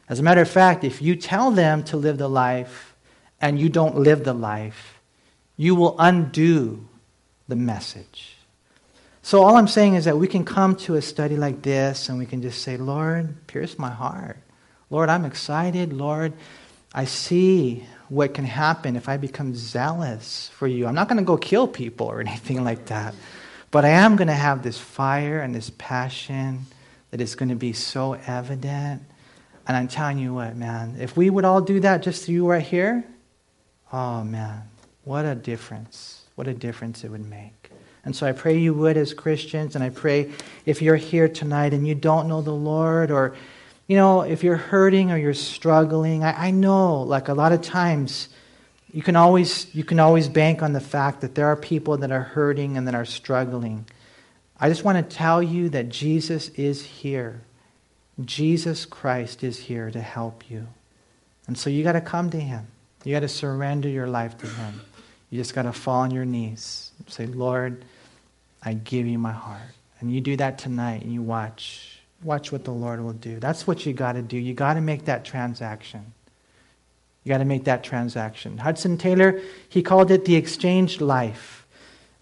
[0.08, 2.94] As a matter of fact, if you tell them to live the life
[3.40, 5.00] and you don't live the life,
[5.56, 6.86] you will undo
[7.48, 8.35] the message.
[9.26, 12.16] So, all I'm saying is that we can come to a study like this and
[12.16, 14.38] we can just say, Lord, pierce my heart.
[14.88, 15.92] Lord, I'm excited.
[15.92, 16.32] Lord,
[16.94, 20.86] I see what can happen if I become zealous for you.
[20.86, 23.16] I'm not going to go kill people or anything like that,
[23.72, 26.66] but I am going to have this fire and this passion
[27.10, 29.02] that is going to be so evident.
[29.66, 32.62] And I'm telling you what, man, if we would all do that just you right
[32.62, 33.04] here,
[33.92, 34.62] oh man,
[35.02, 36.22] what a difference.
[36.36, 37.65] What a difference it would make.
[38.06, 40.30] And so I pray you would as Christians, and I pray
[40.64, 43.34] if you're here tonight and you don't know the Lord, or,
[43.88, 47.62] you know, if you're hurting or you're struggling, I, I know, like a lot of
[47.62, 48.28] times,
[48.92, 52.12] you can always you can always bank on the fact that there are people that
[52.12, 53.84] are hurting and that are struggling.
[54.58, 57.42] I just want to tell you that Jesus is here.
[58.24, 60.68] Jesus Christ is here to help you.
[61.48, 62.68] And so you got to come to him.
[63.02, 64.80] You got to surrender your life to him.
[65.28, 66.92] You just got to fall on your knees.
[67.08, 67.84] Say, Lord,
[68.66, 69.62] I give you my heart.
[70.00, 72.00] And you do that tonight and you watch.
[72.24, 73.38] Watch what the Lord will do.
[73.38, 74.36] That's what you got to do.
[74.36, 76.12] You got to make that transaction.
[77.22, 78.58] You got to make that transaction.
[78.58, 81.64] Hudson Taylor, he called it the exchanged life.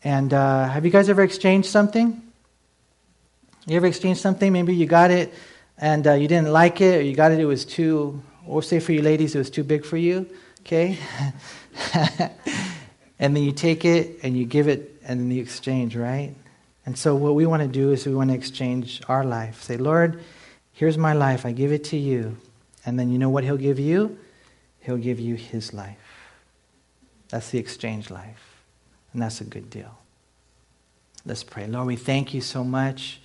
[0.02, 2.20] And uh, have you guys ever exchanged something?
[3.66, 4.52] You ever exchanged something?
[4.52, 5.32] Maybe you got it
[5.78, 8.80] and uh, you didn't like it, or you got it, it was too, or say
[8.80, 10.28] for you ladies, it was too big for you,
[10.60, 10.98] okay?
[13.18, 16.34] and then you take it and you give it and the exchange, right?
[16.86, 19.62] And so what we want to do is we want to exchange our life.
[19.62, 20.22] Say, Lord,
[20.72, 21.46] here's my life.
[21.46, 22.36] I give it to you.
[22.84, 24.18] And then you know what he'll give you?
[24.80, 25.96] He'll give you his life.
[27.30, 28.62] That's the exchange life.
[29.12, 29.96] And that's a good deal.
[31.24, 31.66] Let's pray.
[31.66, 33.20] Lord, we thank you so much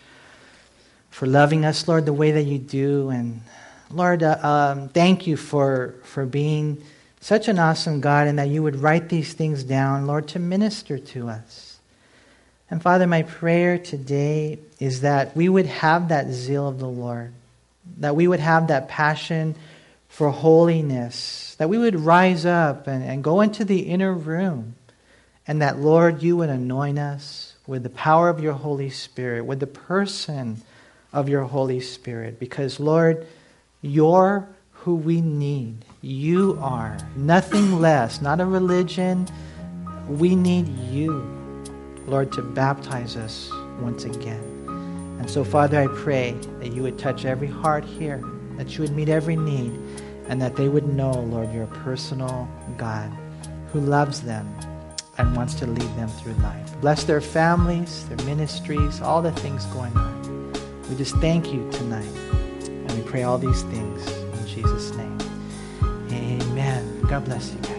[1.10, 3.10] for loving us, Lord, the way that you do.
[3.10, 3.42] And
[3.92, 6.82] Lord, uh, um, thank you for, for being
[7.20, 10.98] such an awesome God and that you would write these things down, Lord, to minister
[10.98, 11.69] to us.
[12.70, 17.34] And Father, my prayer today is that we would have that zeal of the Lord,
[17.98, 19.56] that we would have that passion
[20.08, 24.76] for holiness, that we would rise up and, and go into the inner room,
[25.48, 29.60] and that, Lord, you would anoint us with the power of your Holy Spirit, with
[29.60, 30.62] the person
[31.12, 33.26] of your Holy Spirit, because, Lord,
[33.82, 35.86] you're who we need.
[36.02, 39.28] You are nothing less, not a religion.
[40.08, 41.39] We need you.
[42.10, 44.44] Lord, to baptize us once again.
[45.20, 48.24] And so, Father, I pray that you would touch every heart here,
[48.58, 49.72] that you would meet every need,
[50.28, 52.48] and that they would know, Lord, you're personal
[52.78, 53.12] God
[53.72, 54.48] who loves them
[55.18, 56.80] and wants to lead them through life.
[56.82, 60.54] Bless their families, their ministries, all the things going on.
[60.90, 62.10] We just thank you tonight.
[62.64, 65.18] And we pray all these things in Jesus' name.
[66.12, 67.02] Amen.
[67.02, 67.79] God bless you guys.